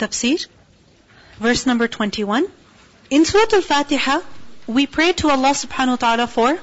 Tafsir, 0.00 0.46
verse 1.38 1.66
number 1.66 1.86
21. 1.86 2.46
In 3.10 3.24
Surah 3.24 3.56
Al-Fatiha, 3.58 4.20
we 4.66 4.86
pray 4.86 5.12
to 5.20 5.28
Allah 5.28 5.50
subhanahu 5.50 5.96
wa 5.96 6.02
ta'ala 6.04 6.26
for 6.26 6.58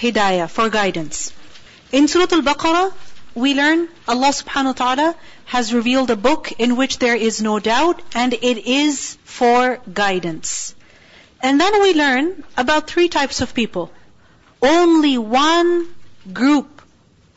hidayah, 0.00 0.50
for 0.50 0.68
guidance. 0.68 1.32
In 1.90 2.08
Surah 2.08 2.28
Al-Baqarah, 2.32 2.92
we 3.34 3.54
learn 3.54 3.88
Allah 4.06 4.32
subhanahu 4.40 4.74
wa 4.74 4.80
ta'ala 4.82 5.14
has 5.46 5.72
revealed 5.72 6.10
a 6.10 6.16
book 6.16 6.52
in 6.58 6.76
which 6.76 6.98
there 6.98 7.16
is 7.16 7.40
no 7.40 7.58
doubt 7.58 8.02
and 8.14 8.34
it 8.34 8.66
is 8.66 9.16
for 9.24 9.80
guidance. 10.02 10.74
And 11.40 11.60
then 11.60 11.80
we 11.80 11.94
learn 11.94 12.44
about 12.56 12.88
three 12.88 13.08
types 13.08 13.40
of 13.40 13.54
people. 13.54 13.90
Only 14.60 15.18
one 15.18 15.88
group 16.32 16.82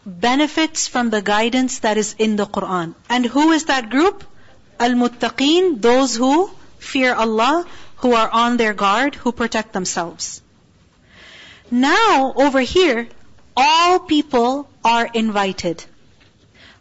benefits 0.05 0.87
from 0.87 1.09
the 1.09 1.21
guidance 1.21 1.79
that 1.79 1.97
is 1.97 2.15
in 2.19 2.35
the 2.35 2.45
Quran. 2.45 2.93
And 3.09 3.25
who 3.25 3.51
is 3.51 3.65
that 3.65 3.89
group? 3.89 4.23
Al-Muttaqeen, 4.78 5.80
those 5.80 6.16
who 6.16 6.50
fear 6.78 7.14
Allah, 7.14 7.66
who 7.96 8.14
are 8.14 8.30
on 8.30 8.56
their 8.56 8.74
guard, 8.74 9.14
who 9.14 9.32
protect 9.32 9.72
themselves. 9.72 10.42
Now, 11.70 12.32
over 12.34 12.60
here, 12.60 13.08
all 13.56 13.98
people 14.00 14.68
are 14.84 15.06
invited. 15.12 15.84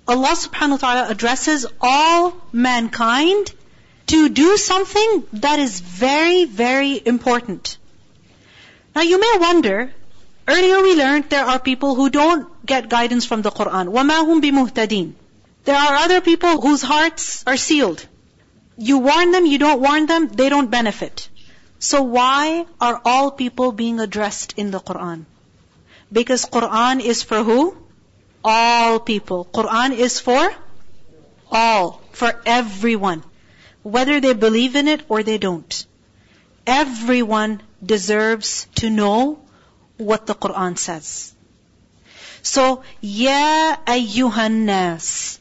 Allah 0.08 0.34
subhanahu 0.34 0.72
wa 0.72 0.78
ta'ala 0.78 1.10
addresses 1.10 1.66
all 1.80 2.36
mankind 2.52 3.52
to 4.08 4.30
do 4.30 4.58
something 4.58 5.24
that 5.34 5.60
is 5.60 5.80
very, 5.82 6.46
very 6.46 7.00
important. 7.06 7.78
Now 8.96 9.04
you 9.04 9.20
may 9.20 9.36
wonder, 9.40 9.94
earlier 10.48 10.82
we 10.82 10.96
learned 10.96 11.30
there 11.30 11.46
are 11.46 11.60
people 11.60 11.94
who 11.94 12.10
don't 12.10 12.48
get 12.66 12.90
guidance 12.90 13.26
from 13.26 13.44
the 13.44 13.52
Quran. 13.52 13.94
وَمَا 13.94 14.26
هُمْ 14.26 14.42
بِمُهْتَدِينَ 14.42 15.14
there 15.65 15.77
are 15.77 15.95
other 15.97 16.21
people 16.21 16.61
whose 16.61 16.83
hearts 16.83 17.45
are 17.47 17.57
sealed. 17.57 18.07
You 18.77 18.99
warn 18.99 19.31
them, 19.31 19.47
you 19.47 19.59
don't 19.59 19.81
warn 19.81 20.07
them, 20.07 20.29
they 20.29 20.49
don't 20.49 20.71
benefit. 20.71 21.29
So 21.79 22.03
why 22.03 22.67
are 22.81 23.01
all 23.05 23.31
people 23.31 23.73
being 23.73 24.01
addressed 24.01 24.55
in 24.57 24.71
the 24.71 24.81
Quran? 24.81 25.25
Because 26.13 26.45
Quran 26.45 27.01
is 27.01 27.23
for 27.23 27.43
who? 27.43 27.77
All 28.43 29.01
people. 29.01 29.47
Quran 29.53 29.97
is 29.97 30.21
for 30.21 30.53
all, 31.51 32.03
for 32.13 32.43
everyone. 32.45 33.23
Whether 33.83 34.21
they 34.21 34.35
believe 34.35 34.77
in 34.77 34.89
it 34.89 35.05
or 35.09 35.23
they 35.23 35.39
don't. 35.39 35.87
Everyone 36.67 37.63
deserves 37.85 38.67
to 38.77 38.91
know 38.91 39.41
what 39.97 40.27
the 40.27 40.35
Quran 40.35 40.79
says. 40.79 41.35
So, 42.43 42.83
Ya 43.01 43.77
ayyuhan 43.87 44.65
nas, 44.71 45.39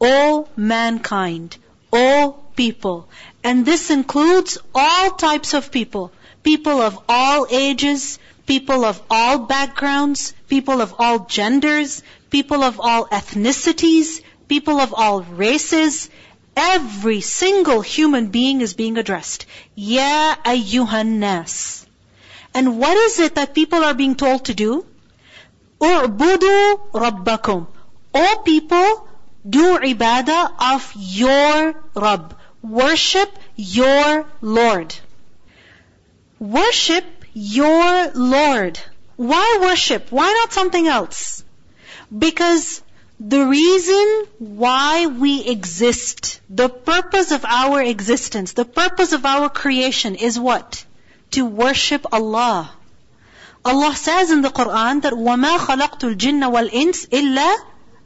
O 0.00 0.48
mankind, 0.56 1.56
O 1.92 2.36
people. 2.54 3.08
And 3.42 3.64
this 3.64 3.90
includes 3.90 4.58
all 4.74 5.10
types 5.12 5.54
of 5.54 5.72
people. 5.72 6.12
People 6.42 6.80
of 6.80 6.98
all 7.08 7.46
ages, 7.50 8.18
people 8.46 8.84
of 8.84 9.02
all 9.10 9.38
backgrounds, 9.38 10.34
people 10.48 10.80
of 10.80 10.94
all 10.98 11.20
genders, 11.26 12.02
people 12.30 12.62
of 12.62 12.80
all 12.80 13.06
ethnicities, 13.06 14.22
people 14.48 14.80
of 14.80 14.94
all 14.94 15.22
races. 15.22 16.10
Every 16.56 17.20
single 17.20 17.80
human 17.80 18.28
being 18.28 18.60
is 18.60 18.74
being 18.74 18.98
addressed. 18.98 19.46
Ya 19.74 20.36
ayyuhan 20.44 21.18
nas. 21.18 21.86
And 22.54 22.78
what 22.78 22.96
is 22.96 23.18
it 23.20 23.34
that 23.34 23.54
people 23.54 23.84
are 23.84 23.94
being 23.94 24.14
told 24.14 24.46
to 24.46 24.54
do? 24.54 24.86
U'budu 25.80 26.80
rabbakum. 26.92 27.66
O 28.14 28.42
people, 28.44 29.07
do 29.47 29.77
ibadah 29.79 30.51
of 30.73 30.93
your 30.95 31.75
Rabb. 31.95 32.37
Worship 32.61 33.29
your 33.55 34.25
Lord. 34.41 34.95
Worship 36.39 37.05
your 37.33 38.11
Lord. 38.13 38.79
Why 39.15 39.59
worship? 39.61 40.11
Why 40.11 40.31
not 40.31 40.53
something 40.53 40.87
else? 40.87 41.43
Because 42.25 42.81
the 43.19 43.45
reason 43.45 44.25
why 44.39 45.07
we 45.07 45.45
exist, 45.45 46.41
the 46.49 46.69
purpose 46.69 47.31
of 47.31 47.45
our 47.45 47.81
existence, 47.81 48.53
the 48.53 48.65
purpose 48.65 49.13
of 49.13 49.25
our 49.25 49.49
creation 49.49 50.15
is 50.15 50.39
what? 50.39 50.85
To 51.31 51.45
worship 51.45 52.05
Allah. 52.11 52.71
Allah 53.65 53.95
says 53.95 54.31
in 54.31 54.41
the 54.41 54.49
Quran 54.49 55.03
that 55.03 55.13
وَمَا 55.13 55.57
خَلَقْتُ 55.57 56.15
الْجِنَّ 56.15 56.43
وَالْإِنسِ 56.43 57.07
إِلَّا 57.07 57.55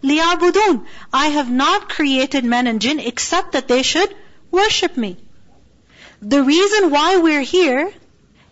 لِيَعْبُدُونَ 0.03 0.85
I 1.13 1.27
have 1.29 1.51
not 1.51 1.89
created 1.89 2.45
men 2.45 2.67
and 2.67 2.81
jinn 2.81 3.01
except 3.01 3.53
that 3.53 3.69
they 3.69 3.83
should 3.83 4.15
worship 4.51 4.97
me. 4.97 5.17
The 6.21 6.43
reason 6.43 6.91
why 6.91 7.19
we're 7.19 7.43
here 7.43 7.93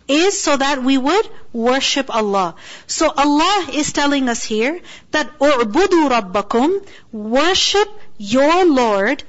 is 0.07 0.41
so 0.41 0.57
that 0.57 0.83
we 0.83 0.97
would 0.97 1.29
worship 1.53 2.13
Allah. 2.13 2.55
So 2.87 3.11
Allah 3.15 3.67
is 3.73 3.91
telling 3.93 4.29
us 4.29 4.43
here 4.43 4.79
that 5.11 5.39
"U'budu 5.39 6.09
Rabbakum, 6.09 6.85
worship 7.11 7.87
your 8.17 8.65
Lord. 8.65 9.23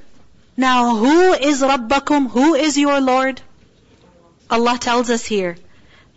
Now 0.56 0.96
who 0.96 1.32
is 1.34 1.62
Rabbakum? 1.62 2.30
Who 2.30 2.54
is 2.54 2.78
your 2.78 3.00
Lord? 3.00 3.40
Allah 4.50 4.76
tells 4.78 5.10
us 5.10 5.24
here, 5.24 5.56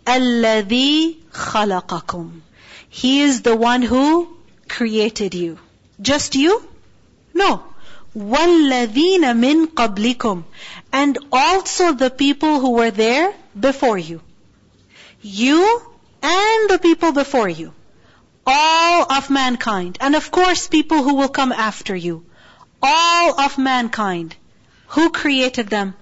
Alladhi 0.06 1.20
khalaqakum. 1.30 2.40
He 2.88 3.22
is 3.22 3.42
the 3.42 3.56
one 3.56 3.82
who 3.82 4.36
created 4.68 5.34
you. 5.34 5.58
Just 6.01 6.35
you? 6.35 6.67
No. 7.33 7.63
وَالَّذِينَ 8.15 9.21
مِن 9.21 9.67
قَبْلِكُمْ 9.67 10.43
And 10.91 11.17
also 11.31 11.93
the 11.93 12.09
people 12.09 12.59
who 12.59 12.71
were 12.71 12.91
there 12.91 13.33
before 13.57 13.97
you. 13.97 14.21
You 15.21 15.81
and 16.21 16.69
the 16.69 16.79
people 16.79 17.11
before 17.13 17.47
you. 17.47 17.73
All 18.45 19.11
of 19.11 19.29
mankind. 19.29 19.97
And 20.01 20.15
of 20.15 20.31
course 20.31 20.67
people 20.67 21.03
who 21.03 21.15
will 21.15 21.29
come 21.29 21.51
after 21.51 21.95
you. 21.95 22.25
All 22.81 23.39
of 23.39 23.57
mankind. 23.57 24.35
Who 24.87 25.09
created 25.11 25.67
them? 25.67 25.93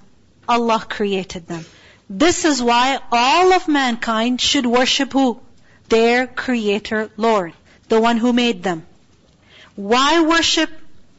Allah 0.48 0.84
created 0.90 1.46
them. 1.48 1.66
This 2.10 2.44
is 2.44 2.62
why 2.62 3.00
all 3.12 3.54
of 3.54 3.68
mankind 3.68 4.42
should 4.42 4.66
worship 4.66 5.14
who? 5.14 5.40
Their 5.90 6.26
Creator 6.26 7.12
Lord. 7.18 7.54
The 7.88 8.02
one 8.02 8.18
who 8.18 8.34
made 8.34 8.64
them. 8.64 8.86
Why 9.76 10.22
worship? 10.22 10.70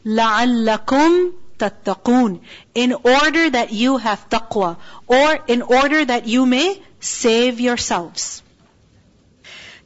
لَعَلَّكُمْ 0.05 1.33
تَتَّقُونَ 1.59 2.41
In 2.75 2.93
order 2.93 3.51
that 3.51 3.73
you 3.73 3.99
have 3.99 4.29
taqwa. 4.29 4.77
Or 5.07 5.39
in 5.47 5.63
order 5.63 6.05
that 6.05 6.27
you 6.27 6.47
may 6.47 6.83
save 7.01 7.61
yourselves. 7.61 8.43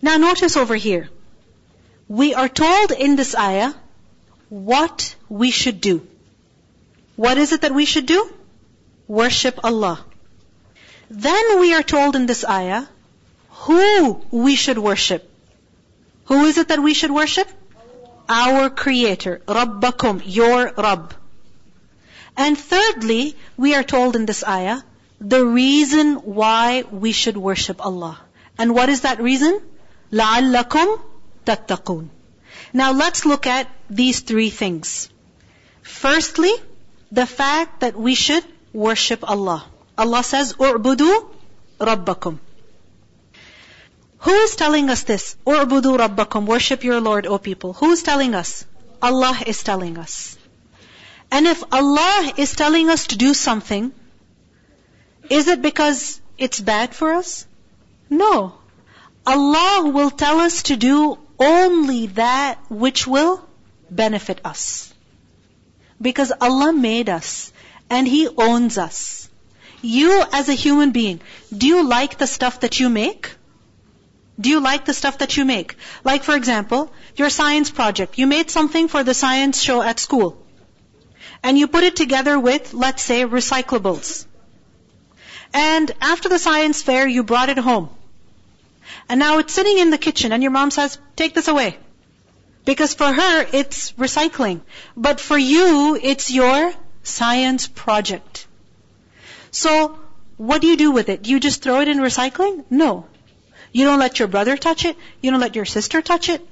Now 0.03 0.17
notice 0.17 0.56
over 0.56 0.75
here. 0.75 1.09
We 2.09 2.34
are 2.34 2.49
told 2.49 2.93
in 2.93 3.17
this 3.17 3.34
ayah 3.34 3.72
what 4.49 5.15
we 5.28 5.50
should 5.50 5.81
do. 5.81 6.06
What 7.17 7.39
is 7.39 7.53
it 7.53 7.62
that 7.62 7.72
we 7.75 7.84
should 7.84 8.06
do? 8.06 8.31
Worship 9.09 9.65
Allah. 9.65 10.05
Then 11.11 11.61
we 11.61 11.75
are 11.75 11.83
told 11.83 12.17
in 12.17 12.27
this 12.27 12.45
ayah 12.45 12.84
who 13.50 14.22
we 14.31 14.56
should 14.56 14.78
worship. 14.78 15.31
Who 16.27 16.45
is 16.45 16.59
it 16.59 16.69
that 16.69 16.81
we 16.81 16.95
should 16.95 17.11
worship? 17.11 17.49
Our 18.28 18.71
Creator, 18.71 19.43
Rabbakum, 19.47 20.22
your 20.25 20.72
Rabb. 20.77 21.15
And 22.37 22.59
thirdly, 22.59 23.37
we 23.56 23.75
are 23.75 23.83
told 23.83 24.17
in 24.17 24.27
this 24.27 24.43
ayah 24.45 24.81
the 25.21 25.45
reason 25.45 26.17
why 26.17 26.84
we 26.91 27.12
should 27.12 27.37
worship 27.37 27.84
Allah. 27.84 28.19
And 28.59 28.75
what 28.75 28.89
is 28.89 29.03
that 29.03 29.21
reason? 29.21 29.61
لَعَلَّكُمْ 30.12 31.00
تَتَّقُونَ 31.47 32.09
Now 32.72 32.93
let's 32.93 33.25
look 33.25 33.47
at 33.47 33.69
these 33.91 34.21
three 34.21 34.50
things. 34.50 35.09
Firstly, 35.83 36.53
the 37.12 37.27
fact 37.27 37.81
that 37.81 37.97
we 37.97 38.15
should 38.15 38.45
worship 38.72 39.28
Allah. 39.28 39.65
Allah 39.97 40.22
says, 40.22 40.54
"U'budu 40.54 41.10
rabbakum." 41.78 42.39
who 44.20 44.34
is 44.34 44.56
telling 44.56 44.90
us 44.90 45.04
this? 45.04 45.36
"U'budu 45.46 45.98
rabbakum." 45.98 46.46
Worship 46.46 46.84
your 46.84 47.00
Lord, 47.00 47.26
O 47.26 47.38
people. 47.38 47.74
Who 47.74 47.92
is 47.92 48.04
telling 48.04 48.36
us? 48.36 48.66
Allah 49.02 49.42
is 49.46 49.64
telling 49.64 49.98
us. 49.98 50.38
And 51.32 51.48
if 51.48 51.64
Allah 51.72 52.34
is 52.38 52.56
telling 52.56 52.90
us 52.90 53.08
to 53.08 53.18
do 53.18 53.34
something, 53.34 53.92
is 55.30 55.48
it 55.48 55.62
because 55.62 56.20
it's 56.38 56.60
bad 56.60 56.96
for 56.96 57.14
us? 57.14 57.46
No. 58.10 58.56
Allah 59.26 59.90
will 59.90 60.10
tell 60.10 60.40
us 60.40 60.64
to 60.64 60.76
do 60.76 61.18
only 61.40 62.08
that 62.08 62.60
which 62.70 63.08
will 63.08 63.42
benefit 63.90 64.42
us. 64.44 64.94
Because 66.02 66.32
Allah 66.42 66.74
made 66.74 67.10
us 67.10 67.54
and 67.90 68.08
He 68.08 68.28
owns 68.28 68.78
us. 68.78 69.30
You 69.82 70.24
as 70.34 70.50
a 70.50 70.54
human 70.54 70.92
being, 70.92 71.22
do 71.56 71.68
you 71.68 71.84
like 71.88 72.18
the 72.18 72.28
stuff 72.28 72.62
that 72.62 72.80
you 72.80 72.90
make? 72.90 73.36
Do 74.40 74.50
you 74.50 74.59
like 74.62 74.86
the 74.86 74.94
stuff 74.94 75.18
that 75.20 75.38
you 75.38 75.46
make? 75.46 75.76
Like 76.03 76.24
for 76.24 76.36
example, 76.36 76.91
your 77.16 77.30
science 77.30 77.70
project. 77.70 78.18
You 78.18 78.28
made 78.28 78.50
something 78.50 78.88
for 78.88 79.03
the 79.03 79.14
science 79.14 79.62
show 79.62 79.82
at 79.82 80.00
school. 80.00 80.38
and 81.44 81.58
you 81.58 81.68
put 81.68 81.84
it 81.84 81.96
together 81.96 82.40
with, 82.40 82.74
let's 82.74 83.03
say, 83.03 83.24
recyclables. 83.26 84.26
And 85.53 85.91
after 86.02 86.30
the 86.30 86.40
science 86.40 86.82
fair, 86.82 87.08
you 87.08 87.24
brought 87.24 87.50
it 87.50 87.58
home. 87.58 87.90
And 89.08 89.20
now 89.20 89.40
it's 89.40 89.53
sitting 89.53 89.78
in 89.78 89.90
the 89.90 89.97
kitchen 89.97 90.32
and 90.32 90.44
your 90.44 90.52
mom 90.52 90.72
says, 90.72 90.97
take 91.16 91.34
this 91.34 91.47
away. 91.47 91.78
Because 92.66 92.94
for 92.94 93.12
her, 93.12 93.47
it's 93.53 93.92
recycling. 93.94 94.62
But 94.96 95.20
for 95.20 95.38
you, 95.38 95.97
it's 96.02 96.32
your 96.32 96.74
science 97.03 97.68
project. 97.68 98.47
So, 99.52 100.00
what 100.38 100.62
do 100.62 100.68
you 100.68 100.78
do 100.78 100.92
with 100.92 101.09
it? 101.09 101.24
Do 101.24 101.32
you 101.32 101.40
just 101.40 101.62
throw 101.64 101.82
it 101.82 101.88
in 101.88 102.00
recycling? 102.00 102.66
No. 102.70 103.08
You 103.72 103.86
don't 103.86 104.00
let 104.00 104.20
your 104.20 104.28
brother 104.28 104.58
touch 104.58 104.86
it. 104.86 104.98
You 105.22 105.32
don't 105.32 105.40
let 105.40 105.56
your 105.56 105.66
sister 105.66 106.02
touch 106.02 106.30
it. 106.30 106.46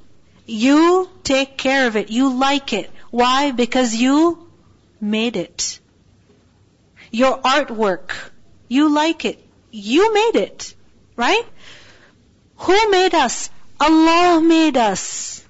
You 0.46 1.10
take 1.24 1.58
care 1.58 1.88
of 1.88 1.96
it. 1.96 2.10
You 2.10 2.34
like 2.34 2.74
it. 2.74 2.90
Why? 3.10 3.52
Because 3.52 3.96
you 3.96 4.48
made 5.02 5.36
it. 5.36 5.80
Your 7.12 7.38
artwork. 7.40 8.12
You 8.68 8.94
like 8.94 9.26
it. 9.26 9.44
You 9.72 10.14
made 10.14 10.36
it. 10.36 10.76
Right? 11.16 11.46
Who 12.58 12.92
made 12.92 13.14
us? 13.14 13.50
Allah 13.80 14.42
made 14.42 14.78
us. 14.78 15.44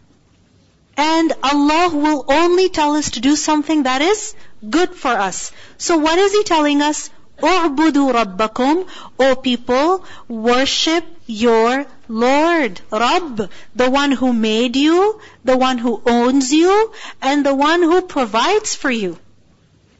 And 0.96 1.32
Allah 1.44 1.90
will 1.94 2.26
only 2.28 2.70
tell 2.70 2.96
us 2.96 3.12
to 3.12 3.20
do 3.20 3.36
something 3.36 3.84
that 3.84 4.02
is 4.02 4.34
good 4.68 4.96
for 4.96 5.12
us. 5.12 5.52
So 5.78 5.98
what 5.98 6.18
is 6.18 6.34
He 6.34 6.44
telling 6.44 6.82
us? 6.82 7.10
U'budu 7.40 8.12
rabbakum, 8.14 8.88
O 9.20 9.36
people, 9.36 10.04
worship 10.28 11.06
your 11.28 11.86
Lord, 12.08 12.82
Rabb, 12.90 13.52
the 13.76 13.90
one 13.90 14.12
who 14.12 14.34
made 14.34 14.76
you, 14.76 15.20
the 15.44 15.58
one 15.58 15.78
who 15.78 16.02
owns 16.06 16.54
you, 16.54 16.94
and 17.22 17.46
the 17.46 17.54
one 17.54 17.84
who 17.84 18.02
provides 18.02 18.74
for 18.74 18.90
you. 18.90 19.20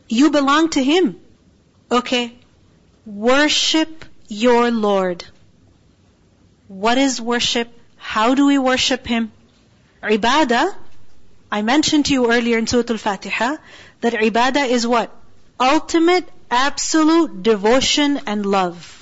You 0.08 0.32
belong 0.32 0.70
to 0.70 0.84
Him. 0.84 1.20
Okay? 1.92 2.34
Worship 3.06 4.06
your 4.28 4.72
Lord. 4.72 5.26
What 6.68 6.98
is 6.98 7.22
worship? 7.22 7.70
How 7.98 8.34
do 8.34 8.46
we 8.46 8.58
worship 8.58 9.06
Him? 9.06 9.32
Ibadah, 10.02 10.74
I 11.52 11.62
mentioned 11.62 12.06
to 12.08 12.14
you 12.14 12.32
earlier 12.32 12.58
in 12.58 12.68
Surah 12.68 12.84
Al-Fatiha, 12.90 13.58
that 14.02 14.14
ibadah 14.14 14.68
is 14.68 14.86
what? 14.86 15.14
Ultimate, 15.60 16.28
absolute 16.52 17.42
devotion 17.42 18.22
and 18.26 18.46
love. 18.46 18.97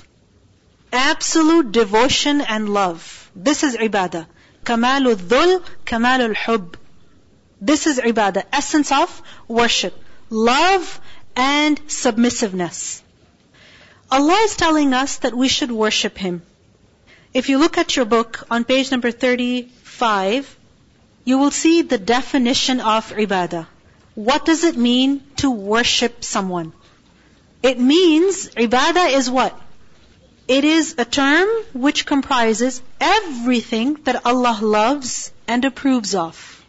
Absolute 0.92 1.72
devotion 1.72 2.40
and 2.40 2.68
love. 2.68 3.30
This 3.34 3.62
is 3.62 3.76
ibadah. 3.76 4.26
Kamalul 4.64 5.16
dhul, 5.16 5.62
kamalul 5.84 6.34
hub. 6.34 6.76
This 7.60 7.86
is 7.86 7.98
ibadah, 7.98 8.44
essence 8.52 8.92
of 8.92 9.22
worship. 9.48 9.94
Love 10.30 11.00
and 11.36 11.78
submissiveness. 11.88 13.02
Allah 14.10 14.38
is 14.44 14.56
telling 14.56 14.94
us 14.94 15.18
that 15.18 15.34
we 15.34 15.48
should 15.48 15.70
worship 15.70 16.16
Him. 16.16 16.42
If 17.34 17.48
you 17.48 17.58
look 17.58 17.76
at 17.76 17.96
your 17.96 18.04
book 18.04 18.46
on 18.50 18.64
page 18.64 18.90
number 18.90 19.10
35, 19.10 20.56
you 21.24 21.38
will 21.38 21.50
see 21.50 21.82
the 21.82 21.98
definition 21.98 22.80
of 22.80 23.12
ibadah. 23.12 23.66
What 24.14 24.46
does 24.46 24.64
it 24.64 24.76
mean 24.76 25.22
to 25.36 25.50
worship 25.50 26.24
someone? 26.24 26.72
It 27.62 27.78
means 27.78 28.48
ibadah 28.48 29.12
is 29.12 29.28
what? 29.28 29.60
It 30.48 30.64
is 30.64 30.94
a 30.96 31.04
term 31.04 31.48
which 31.72 32.06
comprises 32.06 32.80
everything 33.00 33.94
that 34.04 34.24
Allah 34.24 34.58
loves 34.62 35.32
and 35.48 35.64
approves 35.64 36.14
of. 36.14 36.64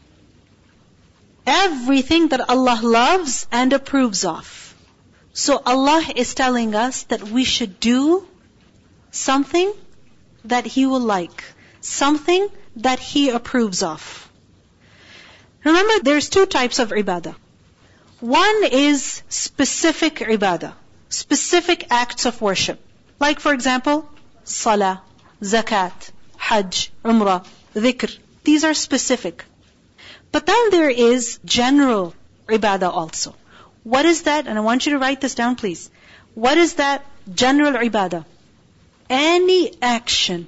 Everything 1.46 2.30
that 2.30 2.50
Allah 2.50 2.80
loves 2.82 3.46
and 3.52 3.74
approves 3.74 4.26
of. 4.26 4.76
So 5.34 5.62
Allah 5.64 6.04
is 6.16 6.34
telling 6.34 6.74
us 6.74 7.04
that 7.04 7.22
we 7.22 7.44
should 7.44 7.80
do 7.80 8.28
something 9.12 9.72
that 10.46 10.66
He 10.66 10.88
will 10.88 11.06
like. 11.12 11.44
Something 11.82 12.50
that 12.78 13.00
He 13.00 13.30
approves 13.30 13.84
of. 13.84 14.28
Remember, 15.64 16.00
there's 16.02 16.30
two 16.30 16.48
types 16.48 16.80
of 16.80 16.90
ibadah. 16.90 17.36
One 18.22 18.64
is 18.72 19.22
specific 19.30 20.16
ibadah. 20.16 20.74
Specific 21.10 21.86
acts 21.92 22.26
of 22.26 22.42
worship. 22.42 22.82
Like 23.20 23.40
for 23.40 23.54
example, 23.54 24.10
salah, 24.44 25.02
zakat, 25.42 26.12
hajj, 26.38 26.92
umrah, 27.04 27.46
dhikr. 27.74 28.18
These 28.44 28.64
are 28.64 28.74
specific. 28.74 29.44
But 30.32 30.46
then 30.46 30.70
there 30.70 30.90
is 30.90 31.40
general 31.44 32.14
ibadah 32.48 32.92
also. 32.94 33.36
What 33.84 34.06
is 34.06 34.24
that? 34.24 34.48
And 34.48 34.58
I 34.58 34.62
want 34.62 34.86
you 34.86 34.94
to 34.94 35.00
write 35.00 35.22
this 35.22 35.36
down 35.36 35.56
please. 35.56 35.90
What 36.34 36.58
is 36.58 36.76
that 36.76 37.06
general 37.34 37.74
ibadah? 37.74 38.26
any 39.10 39.74
action, 39.82 40.48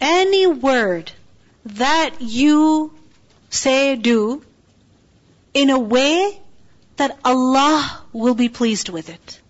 any 0.00 0.46
word 0.46 1.12
that 1.64 2.16
you 2.20 2.92
say, 3.50 3.96
do, 3.96 4.42
in 5.54 5.70
a 5.70 5.78
way 5.78 6.38
that 6.96 7.18
Allah 7.24 8.02
will 8.12 8.34
be 8.34 8.48
pleased 8.48 8.88
with 8.88 9.08
it. 9.08 9.40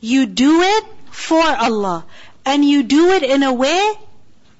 You 0.00 0.26
do 0.26 0.62
it 0.62 0.84
for 1.10 1.42
Allah, 1.42 2.04
and 2.44 2.64
you 2.64 2.82
do 2.82 3.10
it 3.12 3.22
in 3.22 3.42
a 3.42 3.52
way 3.52 3.92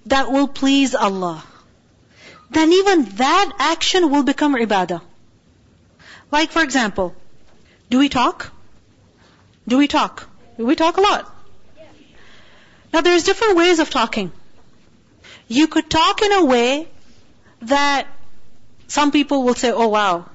that 0.06 0.30
will 0.30 0.48
please 0.48 0.94
Allah. 0.94 1.44
Then 2.50 2.72
even 2.72 3.04
that 3.16 3.52
action 3.58 4.10
will 4.10 4.22
become 4.22 4.54
ibadah. 4.54 5.00
Like 6.30 6.50
for 6.50 6.62
example, 6.62 7.14
do 7.90 7.98
we 7.98 8.08
talk? 8.08 8.52
Do 9.68 9.78
we 9.78 9.88
talk? 9.88 10.28
Do 10.56 10.66
we 10.66 10.76
talk 10.76 10.96
a 10.96 11.00
lot? 11.00 11.32
Now 12.92 13.00
there's 13.00 13.24
different 13.24 13.56
ways 13.56 13.78
of 13.78 13.90
talking. 13.90 14.32
You 15.48 15.66
could 15.68 15.90
talk 15.90 16.22
in 16.22 16.32
a 16.32 16.44
way 16.44 16.88
that 17.62 18.06
some 18.88 19.10
people 19.10 19.42
will 19.42 19.54
say, 19.54 19.72
oh 19.72 19.88
wow, 19.88 20.26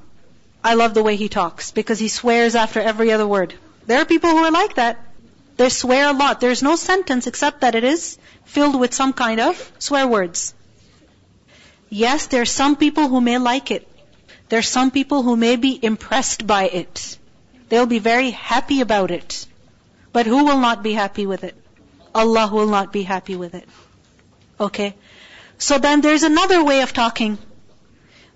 I 0.63 0.75
love 0.75 0.93
the 0.93 1.03
way 1.03 1.15
he 1.15 1.29
talks 1.29 1.71
because 1.71 1.99
he 1.99 2.07
swears 2.07 2.55
after 2.55 2.79
every 2.79 3.11
other 3.11 3.27
word. 3.27 3.53
There 3.87 3.99
are 3.99 4.05
people 4.05 4.29
who 4.29 4.37
are 4.37 4.51
like 4.51 4.75
that. 4.75 4.99
They 5.60 5.68
swear 5.70 6.08
a 6.08 6.12
lot. 6.12 6.40
There's 6.40 6.62
no 6.62 6.76
sentence 6.76 7.26
except 7.26 7.62
that 7.62 7.74
it 7.74 7.84
is 7.84 8.18
filled 8.44 8.78
with 8.78 8.94
some 8.94 9.12
kind 9.12 9.40
of 9.40 9.72
swear 9.78 10.06
words. 10.06 10.54
Yes, 11.88 12.26
there 12.26 12.42
are 12.42 12.52
some 12.60 12.76
people 12.76 13.08
who 13.08 13.20
may 13.20 13.38
like 13.38 13.70
it. 13.70 13.88
There 14.48 14.58
are 14.58 14.70
some 14.70 14.90
people 14.90 15.22
who 15.22 15.36
may 15.36 15.56
be 15.56 15.78
impressed 15.82 16.46
by 16.46 16.64
it. 16.64 17.18
They'll 17.68 17.86
be 17.86 17.98
very 17.98 18.30
happy 18.30 18.80
about 18.80 19.10
it. 19.10 19.46
But 20.12 20.26
who 20.26 20.44
will 20.44 20.60
not 20.60 20.82
be 20.82 20.92
happy 20.92 21.26
with 21.26 21.44
it? 21.44 21.54
Allah 22.14 22.48
will 22.52 22.68
not 22.68 22.92
be 22.92 23.02
happy 23.02 23.36
with 23.36 23.54
it. 23.54 23.68
Okay? 24.58 24.94
So 25.58 25.78
then 25.78 26.00
there's 26.00 26.22
another 26.22 26.62
way 26.64 26.82
of 26.82 26.92
talking, 26.92 27.38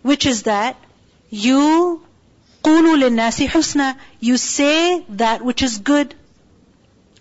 which 0.02 0.26
is 0.26 0.42
that 0.44 0.76
you 1.28 2.02
قُولُوا 2.62 2.96
لِلنَّاسِ 3.02 3.48
حُسْنًا 3.48 3.96
You 4.20 4.36
say 4.36 5.04
that 5.10 5.42
which 5.42 5.62
is 5.62 5.78
good, 5.78 6.14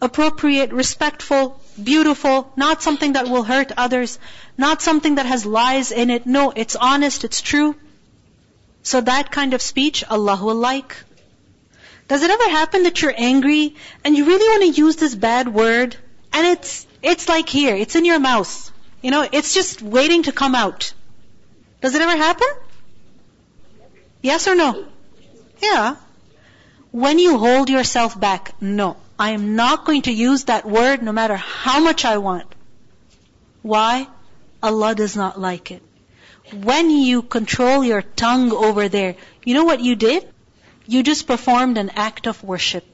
appropriate, 0.01 0.73
respectful, 0.73 1.61
beautiful, 1.83 2.53
not 2.57 2.83
something 2.83 3.15
that 3.15 3.29
will 3.29 3.43
hurt 3.43 3.73
others, 3.77 4.19
not 4.57 4.83
something 4.83 5.17
that 5.17 5.27
has 5.27 5.47
lies 5.47 5.93
in 5.93 6.11
it. 6.11 6.27
No, 6.27 6.53
it's 6.55 6.77
honest, 6.77 7.25
it's 7.25 7.41
true. 7.41 7.75
So 8.83 9.01
that 9.01 9.31
kind 9.31 9.55
of 9.55 9.63
speech 9.63 10.05
Allah 10.05 10.39
will 10.43 10.55
like. 10.57 10.97
Does 12.07 12.23
it 12.23 12.31
ever 12.31 12.51
happen 12.51 12.83
that 12.83 13.01
you're 13.01 13.15
angry 13.17 13.77
and 14.05 14.17
you 14.17 14.27
really 14.27 14.49
want 14.49 14.75
to 14.75 14.81
use 14.81 14.97
this 14.97 15.15
bad 15.15 15.49
word 15.49 15.97
and 16.33 16.47
it's, 16.47 16.87
it's 17.03 17.29
like 17.29 17.49
here, 17.49 17.75
it's 17.75 17.97
in 17.97 18.05
your 18.05 18.19
mouth. 18.19 18.73
You 19.01 19.11
know, 19.11 19.27
it's 19.31 19.55
just 19.55 19.81
waiting 19.83 20.25
to 20.25 20.33
come 20.33 20.55
out. 20.55 20.93
Does 21.81 21.95
it 21.95 22.03
ever 22.03 22.17
happen? 22.17 22.49
Yes 24.23 24.49
or 24.49 24.55
no? 24.55 24.87
Yeah. 25.63 25.97
When 26.91 27.19
you 27.19 27.39
hold 27.39 27.71
yourself 27.71 28.19
back, 28.19 28.53
no, 28.61 28.97
I 29.19 29.31
am 29.31 29.55
not 29.55 29.85
going 29.85 30.03
to 30.03 30.13
use 30.13 30.45
that 30.45 30.67
word 30.67 31.03
no 31.03 31.13
matter 31.13 31.37
how 31.37 31.81
much 31.81 32.05
I 32.05 32.19
want. 32.19 32.47
Why? 33.63 34.09
Allah 34.63 34.95
does 34.95 35.17
not 35.17 35.41
like 35.41 35.71
it. 35.71 35.83
When 36.53 36.91
you 36.91 37.23
control 37.23 37.85
your 37.85 38.03
tongue 38.03 38.53
over 38.53 38.89
there, 38.89 39.17
you 39.45 39.55
know 39.55 39.65
what 39.65 39.81
you 39.81 39.95
did? 39.95 40.29
You 40.87 41.03
just 41.03 41.27
performed 41.27 41.79
an 41.79 41.91
act 41.91 42.27
of 42.27 42.43
worship. 42.43 42.85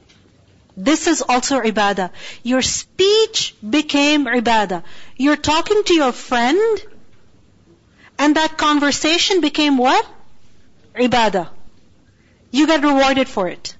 This 0.76 1.06
is 1.06 1.22
also 1.22 1.60
ibadah. 1.60 2.10
Your 2.42 2.62
speech 2.62 3.54
became 3.68 4.26
ibadah. 4.26 4.82
You're 5.16 5.36
talking 5.36 5.82
to 5.84 5.94
your 5.94 6.12
friend, 6.12 6.82
and 8.18 8.36
that 8.36 8.56
conversation 8.56 9.40
became 9.40 9.78
what? 9.78 10.06
Ibadah. 10.94 11.48
You 12.52 12.66
get 12.66 12.82
rewarded 12.82 13.28
for 13.28 13.48
it. 13.48 13.76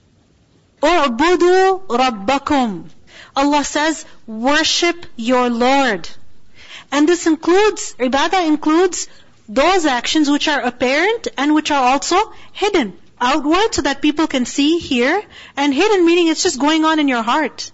U'budu 0.82 1.86
rabbakum. 1.86 2.88
Allah 3.36 3.64
says, 3.64 4.04
worship 4.26 5.06
your 5.16 5.48
Lord. 5.48 6.08
And 6.90 7.08
this 7.08 7.26
includes, 7.26 7.94
ibadah 7.98 8.46
includes 8.46 9.08
those 9.48 9.86
actions 9.86 10.30
which 10.30 10.48
are 10.48 10.60
apparent 10.60 11.28
and 11.36 11.54
which 11.54 11.70
are 11.70 11.92
also 11.92 12.32
hidden. 12.52 12.98
outward 13.20 13.74
so 13.74 13.82
that 13.82 14.00
people 14.00 14.26
can 14.26 14.46
see, 14.46 14.78
hear, 14.78 15.22
and 15.56 15.74
hidden 15.74 16.06
meaning 16.06 16.28
it's 16.28 16.42
just 16.42 16.58
going 16.58 16.84
on 16.84 16.98
in 16.98 17.08
your 17.08 17.22
heart. 17.22 17.70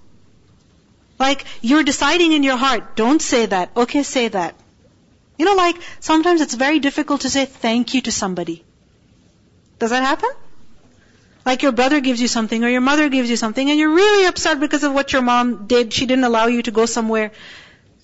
Like, 1.19 1.45
you're 1.63 1.85
deciding 1.85 2.33
in 2.33 2.43
your 2.43 2.57
heart, 2.57 2.97
don't 2.97 3.23
say 3.23 3.47
that. 3.47 3.71
Okay, 3.77 4.03
say 4.03 4.29
that. 4.29 4.55
You 5.39 5.45
know, 5.45 5.55
like, 5.55 5.77
sometimes 6.01 6.41
it's 6.41 6.55
very 6.55 6.79
difficult 6.79 7.23
to 7.23 7.31
say 7.31 7.45
thank 7.47 7.95
you 7.95 8.03
to 8.03 8.13
somebody. 8.13 8.65
Does 9.79 9.91
that 9.91 10.03
happen? 10.03 10.31
Like 11.47 11.63
your 11.63 11.71
brother 11.71 12.01
gives 12.01 12.21
you 12.21 12.27
something 12.27 12.65
or 12.65 12.69
your 12.69 12.81
mother 12.81 13.09
gives 13.09 13.31
you 13.31 13.37
something 13.37 13.71
and 13.71 13.79
you're 13.79 13.95
really 13.95 14.27
upset 14.27 14.59
because 14.59 14.83
of 14.83 14.93
what 14.93 15.13
your 15.13 15.23
mom 15.23 15.67
did. 15.69 15.93
She 15.93 16.05
didn't 16.05 16.25
allow 16.25 16.47
you 16.47 16.63
to 16.63 16.73
go 16.73 16.87
somewhere 16.87 17.31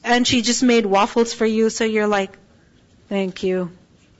and 0.04 0.26
she 0.26 0.42
just 0.42 0.62
made 0.62 0.86
waffles 0.86 1.32
for 1.34 1.44
you. 1.44 1.68
So 1.68 1.84
you're 1.84 2.06
like, 2.06 2.38
thank 3.08 3.42
you. 3.42 3.72